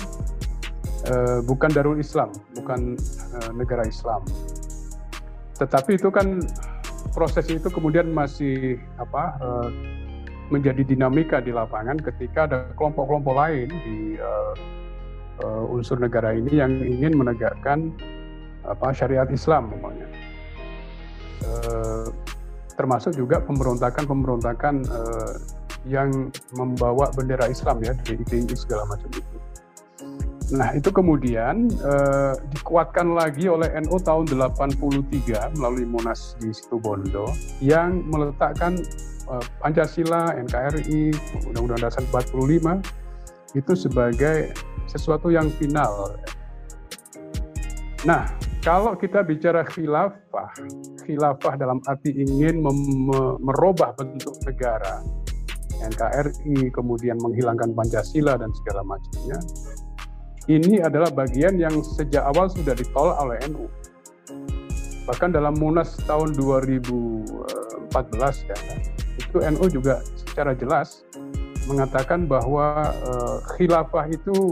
uh, 1.09 1.39
bukan 1.45 1.69
Darul 1.73 1.99
Islam, 1.99 2.33
bukan 2.57 2.97
uh, 3.35 3.51
negara 3.53 3.85
Islam. 3.85 4.25
Tetapi 5.59 5.99
itu 5.99 6.07
kan 6.09 6.39
proses 7.11 7.45
itu 7.51 7.67
kemudian 7.67 8.09
masih 8.15 8.79
apa 8.95 9.35
uh, 9.43 9.69
menjadi 10.49 10.81
dinamika 10.81 11.37
di 11.43 11.53
lapangan 11.53 12.01
ketika 12.01 12.49
ada 12.49 12.59
kelompok-kelompok 12.73 13.35
lain 13.37 13.69
di 13.69 14.17
uh, 14.17 14.53
uh, 15.45 15.73
unsur 15.73 16.01
negara 16.01 16.33
ini 16.33 16.57
yang 16.57 16.73
ingin 16.81 17.13
menegakkan 17.13 17.93
apa 18.65 18.91
syariat 18.91 19.29
Islam. 19.29 19.71
Uh, 21.39 22.07
termasuk 22.79 23.11
juga 23.19 23.43
pemberontakan-pemberontakan 23.43 24.87
uh, 24.87 25.35
yang 25.83 26.31
membawa 26.55 27.11
bendera 27.11 27.51
Islam 27.51 27.83
ya 27.83 27.91
dari 27.91 28.23
ITI 28.23 28.55
segala 28.55 28.87
macam 28.87 29.11
itu. 29.11 29.35
Nah 30.49 30.73
itu 30.73 30.89
kemudian 30.89 31.69
eh, 31.69 32.33
dikuatkan 32.57 33.13
lagi 33.13 33.45
oleh 33.45 33.69
NU 33.85 34.01
tahun 34.01 34.33
83 34.33 35.61
melalui 35.61 35.85
Munas 35.85 36.33
di 36.41 36.49
Situbondo 36.49 37.29
yang 37.61 38.01
meletakkan 38.09 38.81
eh, 39.29 39.45
Pancasila, 39.61 40.33
NKRI, 40.41 41.13
Undang-Undang 41.53 41.81
Dasar 41.85 42.01
45 42.09 42.81
itu 43.57 43.73
sebagai 43.77 44.53
sesuatu 44.89 45.29
yang 45.29 45.53
final. 45.61 46.17
Nah, 48.09 48.25
kalau 48.59 48.91
kita 48.99 49.23
bicara 49.23 49.63
khilafah, 49.63 50.51
khilafah 51.07 51.53
dalam 51.55 51.79
arti 51.87 52.11
ingin 52.11 52.59
merubah 53.39 53.95
bentuk 53.95 54.35
negara, 54.43 54.99
NKRI, 55.79 56.67
kemudian 56.75 57.15
menghilangkan 57.23 57.71
Pancasila 57.71 58.35
dan 58.35 58.51
segala 58.59 58.83
macamnya, 58.83 59.39
ini 60.51 60.83
adalah 60.83 61.07
bagian 61.07 61.55
yang 61.55 61.79
sejak 61.79 62.25
awal 62.25 62.51
sudah 62.51 62.75
ditolak 62.75 63.15
oleh 63.23 63.39
NU. 63.47 63.71
Bahkan 65.07 65.31
dalam 65.31 65.55
Munas 65.55 65.95
tahun 66.03 66.35
2014 66.35 67.95
ya, 68.43 68.57
itu 69.17 69.37
NU 69.39 69.65
juga 69.71 70.03
secara 70.19 70.51
jelas 70.51 71.07
mengatakan 71.69 72.25
bahwa 72.25 72.91
uh, 73.07 73.37
khilafah 73.55 74.09
itu 74.09 74.51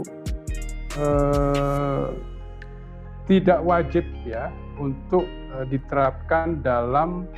uh, 1.02 2.14
tidak 3.28 3.60
wajib 3.62 4.02
ya 4.24 4.48
untuk 4.80 5.28
uh, 5.52 5.68
diterapkan 5.68 6.64
dalam 6.64 7.28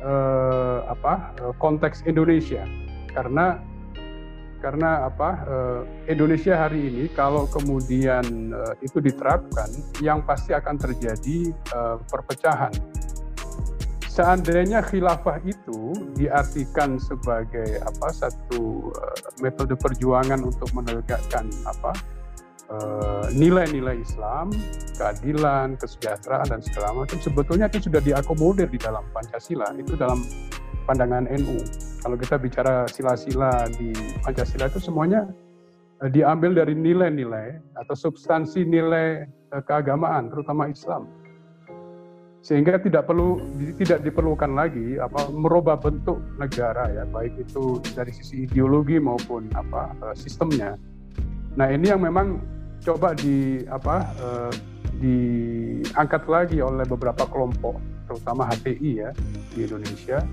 uh, 0.00 0.86
apa 0.88 1.34
konteks 1.58 2.06
Indonesia. 2.06 2.62
Karena 3.10 3.58
karena 4.58 5.06
apa 5.06 5.30
uh, 5.46 5.80
Indonesia 6.10 6.58
hari 6.58 6.90
ini 6.90 7.04
kalau 7.14 7.46
kemudian 7.46 8.50
uh, 8.50 8.74
itu 8.82 8.98
diterapkan 8.98 9.70
yang 10.02 10.22
pasti 10.26 10.50
akan 10.54 10.74
terjadi 10.78 11.54
uh, 11.74 11.96
perpecahan. 12.10 12.74
Seandainya 14.10 14.82
khilafah 14.82 15.38
itu 15.46 15.94
diartikan 16.18 16.98
sebagai 16.98 17.78
apa 17.86 18.10
satu 18.10 18.90
uh, 18.90 19.18
metode 19.38 19.78
perjuangan 19.78 20.42
untuk 20.42 20.74
menegakkan 20.74 21.46
apa 21.62 21.94
nilai-nilai 23.32 23.96
uh, 23.96 24.04
Islam, 24.04 24.52
keadilan, 25.00 25.80
kesejahteraan 25.80 26.52
dan 26.52 26.60
segala 26.60 26.92
macam 27.04 27.16
sebetulnya 27.16 27.66
itu 27.72 27.88
sudah 27.88 28.04
diakomodir 28.04 28.68
di 28.68 28.76
dalam 28.76 29.08
Pancasila 29.16 29.72
itu 29.80 29.96
dalam 29.96 30.20
pandangan 30.84 31.28
NU. 31.28 31.60
Kalau 32.00 32.16
kita 32.16 32.40
bicara 32.40 32.88
sila-sila 32.88 33.68
di 33.76 33.92
Pancasila 34.24 34.72
itu 34.72 34.80
semuanya 34.80 35.28
eh, 36.00 36.10
diambil 36.12 36.56
dari 36.56 36.72
nilai-nilai 36.72 37.76
atau 37.76 37.94
substansi 37.96 38.64
nilai 38.64 39.28
eh, 39.28 39.62
keagamaan, 39.64 40.32
terutama 40.32 40.72
Islam. 40.72 41.04
Sehingga 42.40 42.80
tidak 42.80 43.10
perlu 43.10 43.42
tidak 43.76 44.06
diperlukan 44.06 44.56
lagi 44.56 44.96
apa 44.96 45.28
merubah 45.28 45.76
bentuk 45.76 46.22
negara 46.40 46.88
ya, 46.92 47.04
baik 47.04 47.34
itu 47.36 47.82
dari 47.92 48.14
sisi 48.14 48.48
ideologi 48.48 48.96
maupun 48.96 49.52
apa 49.52 49.92
eh, 50.04 50.16
sistemnya. 50.16 50.76
Nah, 51.58 51.66
ini 51.74 51.90
yang 51.90 52.06
memang 52.06 52.38
coba 52.82 53.14
di 53.14 53.62
apa 53.68 54.06
diangkat 54.98 56.22
lagi 56.26 56.58
oleh 56.58 56.82
beberapa 56.86 57.26
kelompok 57.26 57.78
terutama 58.08 58.48
HTI 58.48 58.90
ya 59.04 59.10
di 59.54 59.68
Indonesia 59.68 60.24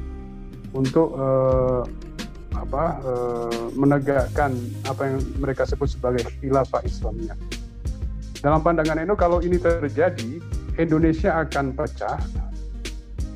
untuk 0.75 1.15
uh, 1.15 1.83
apa 2.55 3.03
uh, 3.03 3.67
menegakkan 3.75 4.55
apa 4.87 5.11
yang 5.11 5.19
mereka 5.39 5.67
sebut 5.67 5.91
sebagai 5.91 6.23
khilafah 6.39 6.83
Islamnya. 6.87 7.35
Dalam 8.39 8.63
pandangan 8.63 8.99
NU 9.03 9.15
kalau 9.19 9.43
ini 9.43 9.59
terjadi, 9.59 10.39
Indonesia 10.79 11.35
akan 11.43 11.75
pecah. 11.75 12.19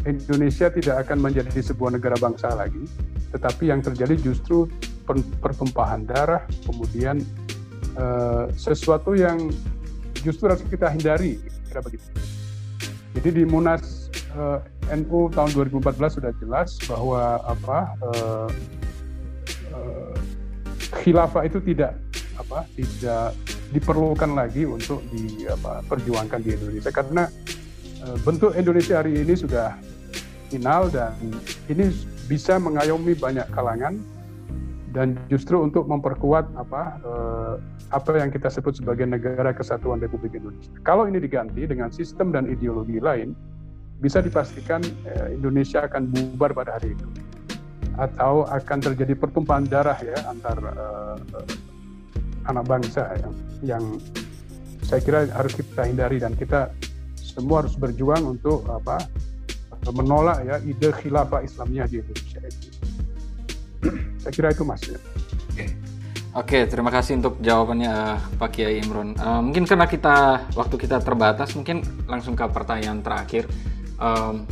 Indonesia 0.07 0.71
tidak 0.71 1.07
akan 1.07 1.19
menjadi 1.19 1.59
sebuah 1.59 1.99
negara 1.99 2.15
bangsa 2.15 2.55
lagi, 2.55 2.87
tetapi 3.35 3.67
yang 3.67 3.83
terjadi 3.83 4.15
justru 4.15 4.71
pertumpahan 5.43 6.07
darah, 6.07 6.47
kemudian 6.63 7.19
uh, 7.95 8.51
sesuatu 8.53 9.15
yang 9.15 9.49
justru 10.21 10.51
harus 10.51 10.61
kita 10.67 10.91
hindari, 10.91 11.39
kira 11.69 11.81
begitu. 11.81 12.05
Jadi 13.17 13.41
di 13.41 13.43
Munas 13.47 14.09
uh, 14.37 14.61
NU 14.93 15.29
tahun 15.33 15.49
2014 15.53 16.17
sudah 16.21 16.31
jelas 16.37 16.77
bahwa 16.85 17.41
apa 17.45 17.77
uh, 18.05 18.49
uh, 19.73 20.15
khilafah 21.01 21.45
itu 21.45 21.61
tidak 21.61 21.97
apa 22.37 22.65
tidak 22.73 23.35
diperlukan 23.69 24.33
lagi 24.33 24.65
untuk 24.65 25.05
diperjuangkan 25.13 26.39
di 26.41 26.49
Indonesia 26.57 26.89
karena 26.89 27.29
uh, 28.05 28.17
bentuk 28.25 28.57
Indonesia 28.57 29.01
hari 29.01 29.21
ini 29.21 29.33
sudah 29.37 29.77
final 30.49 30.89
dan 30.89 31.13
ini 31.69 31.93
bisa 32.25 32.57
mengayomi 32.57 33.13
banyak 33.13 33.45
kalangan 33.53 34.01
dan 34.99 35.15
justru 35.31 35.63
untuk 35.63 35.87
memperkuat 35.87 36.51
apa 36.59 36.99
uh, 37.07 37.55
apa 37.95 38.19
yang 38.19 38.35
kita 38.35 38.51
sebut 38.51 38.75
sebagai 38.75 39.07
negara 39.07 39.55
kesatuan 39.55 40.03
Republik 40.03 40.35
Indonesia. 40.35 40.75
Kalau 40.83 41.07
ini 41.07 41.23
diganti 41.23 41.63
dengan 41.63 41.87
sistem 41.87 42.35
dan 42.35 42.51
ideologi 42.51 42.99
lain, 42.99 43.31
bisa 44.03 44.19
dipastikan 44.19 44.83
eh, 45.07 45.39
Indonesia 45.39 45.87
akan 45.87 46.11
bubar 46.11 46.51
pada 46.51 46.75
hari 46.75 46.99
itu 46.99 47.07
atau 47.95 48.43
akan 48.47 48.79
terjadi 48.91 49.15
pertumpahan 49.15 49.67
darah 49.67 49.99
ya 50.03 50.19
antar 50.27 50.55
uh, 50.59 51.15
anak 52.47 52.63
bangsa 52.67 53.15
yang, 53.19 53.33
yang 53.63 53.83
saya 54.83 54.99
kira 54.99 55.19
harus 55.31 55.55
kita 55.55 55.83
hindari 55.87 56.19
dan 56.19 56.35
kita 56.35 56.75
semua 57.15 57.63
harus 57.63 57.75
berjuang 57.75 58.39
untuk 58.39 58.67
apa 58.67 59.03
menolak 59.95 60.43
ya 60.43 60.59
ide 60.63 60.91
khilafah 60.91 61.43
Islamnya 61.43 61.87
di 61.87 62.03
Indonesia 62.03 62.43
itu. 62.43 62.88
saya 64.21 64.31
kira 64.31 64.49
itu 64.51 64.63
mas. 64.67 64.83
Oke, 66.37 66.69
terima 66.69 66.93
kasih 66.93 67.17
untuk 67.17 67.41
jawabannya 67.41 68.21
Pak 68.37 68.49
Kiai 68.53 68.79
Imron. 68.85 69.17
Uh, 69.17 69.41
mungkin 69.41 69.65
karena 69.65 69.89
kita 69.89 70.45
waktu 70.53 70.75
kita 70.77 71.01
terbatas, 71.01 71.57
mungkin 71.57 71.81
langsung 72.05 72.37
ke 72.37 72.45
pertanyaan 72.53 73.01
terakhir 73.01 73.49
um, 73.97 74.45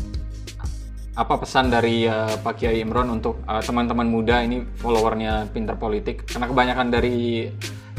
apa 1.17 1.33
pesan 1.41 1.73
dari 1.73 2.05
uh, 2.05 2.33
Pak 2.41 2.61
Kiai 2.61 2.81
Imron 2.81 3.09
untuk 3.09 3.41
uh, 3.45 3.61
teman-teman 3.61 4.05
muda 4.05 4.41
ini 4.41 4.61
followernya 4.77 5.49
Pinter 5.49 5.73
Politik 5.73 6.25
karena 6.29 6.45
kebanyakan 6.49 6.87
dari 6.93 7.49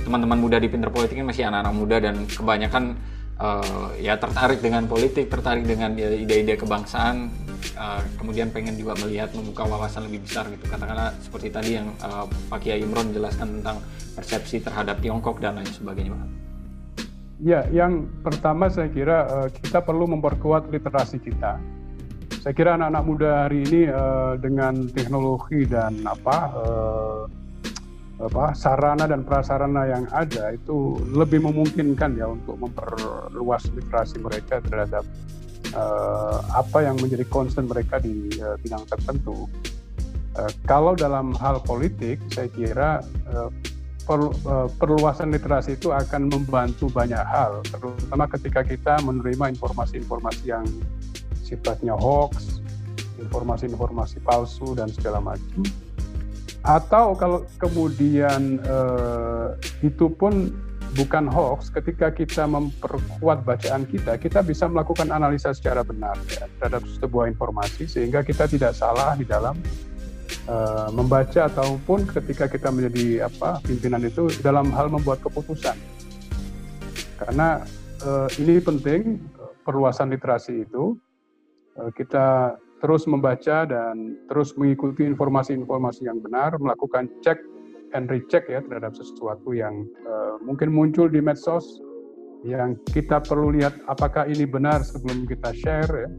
teman-teman 0.03 0.39
muda 0.39 0.63
di 0.63 0.71
Pinter 0.71 0.91
Politik 0.91 1.19
ini 1.19 1.27
masih 1.27 1.47
anak-anak 1.51 1.75
muda 1.75 1.97
dan 1.99 2.15
kebanyakan 2.31 2.95
uh, 3.39 3.95
ya 3.99 4.19
tertarik 4.19 4.59
dengan 4.61 4.85
politik, 4.91 5.31
tertarik 5.31 5.65
dengan 5.65 5.95
ide-ide 5.97 6.59
kebangsaan, 6.59 7.31
uh, 7.79 8.03
kemudian 8.19 8.51
pengen 8.51 8.75
juga 8.75 8.99
melihat 9.03 9.31
membuka 9.35 9.65
wawasan 9.67 10.07
lebih 10.11 10.27
besar 10.27 10.47
gitu. 10.51 10.67
Katakanlah 10.67 11.15
seperti 11.23 11.49
tadi 11.51 11.71
yang 11.79 11.91
uh, 12.03 12.27
Pak 12.51 12.67
Kiai 12.67 12.83
Imron 12.83 13.15
jelaskan 13.15 13.63
tentang 13.63 13.83
persepsi 14.15 14.63
terhadap 14.63 14.99
Tiongkok 14.99 15.39
dan 15.39 15.63
lain 15.63 15.71
sebagainya. 15.71 16.19
Ya, 17.39 17.63
yang 17.71 18.11
pertama 18.27 18.67
saya 18.67 18.91
kira 18.91 19.31
uh, 19.31 19.49
kita 19.51 19.79
perlu 19.87 20.11
memperkuat 20.11 20.75
literasi 20.75 21.23
kita. 21.23 21.63
Saya 22.43 22.55
kira 22.55 22.75
anak-anak 22.75 23.05
muda 23.07 23.31
hari 23.47 23.63
ini 23.67 23.91
uh, 23.91 24.35
dengan 24.39 24.91
teknologi 24.91 25.67
dan 25.67 26.03
apa 26.03 26.37
uh, 26.55 27.23
apa 28.19 28.51
sarana 28.51 29.07
dan 29.07 29.23
prasarana 29.23 29.87
yang 29.87 30.05
ada 30.11 30.51
itu 30.51 30.99
lebih 31.15 31.39
memungkinkan 31.47 32.19
ya 32.19 32.27
untuk 32.27 32.59
memperluas 32.59 33.71
literasi 33.71 34.19
mereka 34.19 34.59
terhadap 34.59 35.07
uh, 35.75 36.43
apa 36.51 36.83
yang 36.83 36.99
menjadi 36.99 37.23
concern 37.31 37.71
mereka 37.71 38.03
di 38.03 38.27
uh, 38.43 38.59
bidang 38.59 38.83
tertentu. 38.91 39.47
Uh, 40.35 40.51
kalau 40.67 40.99
dalam 40.99 41.31
hal 41.39 41.63
politik, 41.63 42.19
saya 42.35 42.51
kira 42.51 43.07
uh, 43.31 43.51
Eh, 44.09 44.69
perluasan 44.81 45.29
literasi 45.37 45.77
itu 45.77 45.93
akan 45.93 46.33
membantu 46.33 46.89
banyak 46.89 47.21
hal, 47.21 47.61
terutama 47.69 48.25
ketika 48.25 48.65
kita 48.65 48.97
menerima 49.05 49.53
informasi-informasi 49.53 50.49
yang 50.49 50.65
sifatnya 51.45 51.93
hoax, 51.93 52.65
informasi-informasi 53.21 54.25
palsu 54.25 54.73
dan 54.73 54.89
segala 54.89 55.21
macam. 55.21 55.61
Atau 56.67 57.15
kalau 57.15 57.47
kemudian 57.63 58.59
eh, 58.61 59.47
itu 59.87 60.11
pun 60.11 60.51
bukan 60.97 61.29
hoax, 61.29 61.69
ketika 61.69 62.09
kita 62.09 62.49
memperkuat 62.49 63.45
bacaan 63.45 63.85
kita, 63.85 64.17
kita 64.17 64.41
bisa 64.41 64.65
melakukan 64.71 65.13
analisa 65.13 65.53
secara 65.53 65.85
benar 65.85 66.17
ya, 66.33 66.49
terhadap 66.61 66.87
sebuah 66.97 67.29
informasi 67.29 67.85
sehingga 67.85 68.25
kita 68.25 68.49
tidak 68.49 68.73
salah 68.73 69.13
di 69.19 69.29
dalam 69.29 69.59
uh, 70.49 70.89
membaca 70.89 71.51
ataupun 71.51 72.09
ketika 72.09 72.49
kita 72.49 72.73
menjadi 72.73 73.29
apa 73.29 73.61
pimpinan 73.65 74.01
itu 74.07 74.33
dalam 74.41 74.73
hal 74.73 74.89
membuat 74.89 75.21
keputusan. 75.21 75.77
Karena 77.21 77.61
uh, 78.07 78.29
ini 78.41 78.63
penting 78.63 79.21
perluasan 79.67 80.09
literasi 80.09 80.65
itu 80.65 80.97
uh, 81.77 81.91
kita 81.93 82.57
terus 82.79 83.07
membaca 83.11 83.67
dan 83.67 84.15
terus 84.31 84.55
mengikuti 84.55 85.03
informasi-informasi 85.07 86.07
yang 86.07 86.23
benar, 86.23 86.55
melakukan 86.59 87.11
cek 87.27 87.39
and 87.97 88.09
recheck 88.13 88.47
ya 88.47 88.61
terhadap 88.65 88.93
sesuatu 88.95 89.57
yang 89.57 89.89
uh, 90.05 90.37
mungkin 90.45 90.73
muncul 90.73 91.09
di 91.09 91.19
medsos 91.19 91.81
yang 92.47 92.79
kita 92.95 93.19
perlu 93.19 93.51
lihat 93.51 93.75
apakah 93.91 94.29
ini 94.31 94.47
benar 94.47 94.85
sebelum 94.87 95.27
kita 95.27 95.51
share 95.57 95.91
ya 95.91 96.11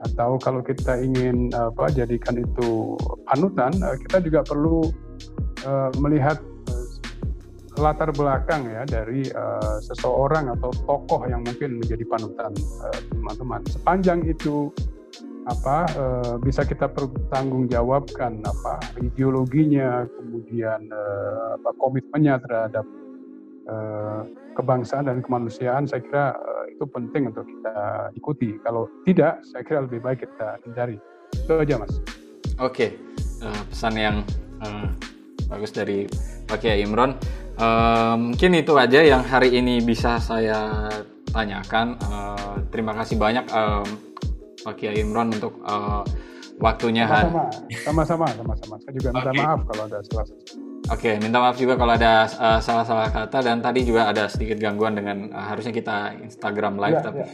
atau 0.00 0.40
kalau 0.40 0.64
kita 0.64 0.96
ingin 0.96 1.52
apa 1.52 1.92
jadikan 1.92 2.40
itu 2.40 2.96
panutan 3.28 3.72
uh, 3.82 3.96
kita 4.08 4.24
juga 4.24 4.40
perlu 4.46 4.88
uh, 5.66 5.90
melihat 6.00 6.40
latar 7.80 8.12
belakang 8.12 8.68
ya 8.68 8.84
dari 8.84 9.24
uh, 9.32 9.80
seseorang 9.80 10.52
atau 10.52 10.68
tokoh 10.84 11.24
yang 11.24 11.40
mungkin 11.40 11.80
menjadi 11.80 12.04
panutan 12.04 12.52
teman-teman. 13.08 13.64
Uh, 13.64 13.70
Sepanjang 13.72 14.20
itu 14.28 14.68
apa 15.50 15.78
uh, 15.98 16.34
bisa 16.38 16.62
kita 16.62 16.86
pertanggungjawabkan 16.86 18.38
apa 18.46 18.78
ideologinya 19.02 20.06
kemudian 20.14 20.86
uh, 20.94 21.58
apa 21.58 21.70
komitmennya 21.74 22.38
terhadap 22.46 22.86
uh, 23.66 24.22
kebangsaan 24.54 25.10
dan 25.10 25.18
kemanusiaan 25.26 25.90
saya 25.90 26.06
kira 26.06 26.38
uh, 26.38 26.64
itu 26.70 26.86
penting 26.86 27.34
untuk 27.34 27.44
kita 27.50 27.76
ikuti. 28.14 28.50
Kalau 28.62 28.86
tidak 29.02 29.42
saya 29.42 29.66
kira 29.66 29.82
lebih 29.84 29.98
baik 29.98 30.22
kita 30.22 30.62
hindari. 30.62 30.96
Itu 31.34 31.58
aja 31.58 31.82
mas. 31.82 31.98
Oke 32.62 32.94
uh, 33.42 33.62
pesan 33.66 33.94
yang 33.98 34.16
uh, 34.62 34.86
bagus 35.50 35.74
dari 35.74 36.06
Pak 36.46 36.62
Kiai 36.62 36.86
Imron. 36.86 37.18
Uh, 37.60 38.16
mungkin 38.16 38.56
itu 38.56 38.72
aja 38.78 39.02
yang 39.02 39.26
hari 39.26 39.52
ini 39.58 39.82
bisa 39.82 40.16
saya 40.22 40.88
tanyakan. 41.34 41.98
Uh, 42.00 42.56
terima 42.72 42.94
kasih 42.96 43.20
banyak 43.20 43.44
uh, 43.52 43.84
Pak 44.64 44.74
Kiai 44.76 45.00
Imron 45.00 45.32
untuk 45.32 45.60
uh, 45.64 46.04
waktunya 46.60 47.08
sama-sama 47.08 47.48
sama-sama 47.84 48.26
sama-sama 48.36 48.74
saya 48.84 48.92
juga 48.92 49.08
minta 49.16 49.30
okay. 49.32 49.40
maaf 49.40 49.60
kalau 49.66 49.82
ada 49.88 49.98
salah 50.04 50.26
Oke, 50.90 51.06
okay, 51.06 51.14
minta 51.22 51.38
maaf 51.38 51.54
juga 51.54 51.78
kalau 51.78 51.94
ada 51.94 52.26
uh, 52.26 52.58
salah-salah 52.58 53.14
kata 53.14 53.46
dan 53.46 53.62
tadi 53.62 53.86
juga 53.86 54.10
ada 54.10 54.26
sedikit 54.26 54.58
gangguan 54.58 54.98
dengan 54.98 55.30
uh, 55.30 55.46
harusnya 55.46 55.70
kita 55.70 56.18
Instagram 56.18 56.82
live 56.82 56.98
ya, 56.98 57.04
tapi. 57.06 57.20
Ya. 57.22 57.26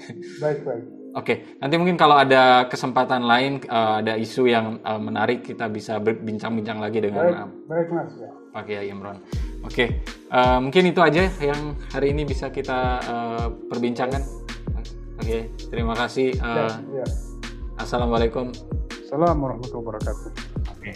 Baik 0.44 0.58
baik. 0.60 0.82
Oke, 0.84 0.92
okay, 1.16 1.36
nanti 1.64 1.74
mungkin 1.80 1.96
kalau 1.96 2.20
ada 2.20 2.68
kesempatan 2.68 3.24
lain 3.24 3.64
uh, 3.72 4.04
ada 4.04 4.20
isu 4.20 4.44
yang 4.44 4.76
uh, 4.84 5.00
menarik 5.00 5.40
kita 5.40 5.72
bisa 5.72 5.96
berbincang-bincang 5.96 6.84
lagi 6.84 7.00
dengan 7.00 7.32
baik, 7.32 7.36
uh, 7.40 7.48
baik 7.64 7.88
mas 7.96 8.12
ya. 8.20 8.30
Pak 8.52 8.62
Kiai 8.68 8.86
Imron. 8.92 9.16
Oke, 9.16 9.72
okay, 9.72 9.88
uh, 10.28 10.60
mungkin 10.60 10.92
itu 10.92 11.00
aja 11.00 11.24
yang 11.40 11.80
hari 11.96 12.12
ini 12.12 12.28
bisa 12.28 12.52
kita 12.52 13.00
uh, 13.08 13.46
perbincangkan. 13.72 14.45
Oke, 15.26 15.42
okay, 15.42 15.74
terima 15.74 15.90
kasih. 15.98 16.38
Uh, 16.38 16.70
ya, 16.94 17.02
ya. 17.02 17.06
Assalamualaikum. 17.82 18.54
Assalamualaikum 18.94 19.42
warahmatullahi 19.42 19.82
wabarakatuh. 19.82 20.30
Oke. 20.30 20.78
Okay. 20.78 20.94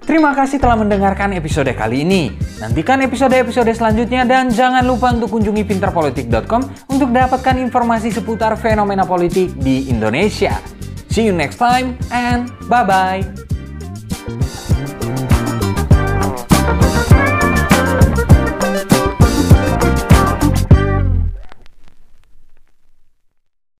Terima 0.00 0.32
kasih 0.32 0.56
telah 0.56 0.80
mendengarkan 0.80 1.36
episode 1.36 1.68
kali 1.76 2.00
ini. 2.00 2.32
Nantikan 2.64 3.04
episode-episode 3.04 3.68
selanjutnya 3.76 4.24
dan 4.24 4.48
jangan 4.48 4.88
lupa 4.88 5.12
untuk 5.12 5.36
kunjungi 5.36 5.68
pinterpolitik.com 5.68 6.88
untuk 6.88 7.12
dapatkan 7.12 7.60
informasi 7.60 8.08
seputar 8.08 8.56
fenomena 8.56 9.04
politik 9.04 9.52
di 9.60 9.92
Indonesia. 9.92 10.64
See 11.12 11.28
you 11.28 11.36
next 11.36 11.60
time 11.60 12.00
and 12.08 12.48
bye-bye. 12.72 13.60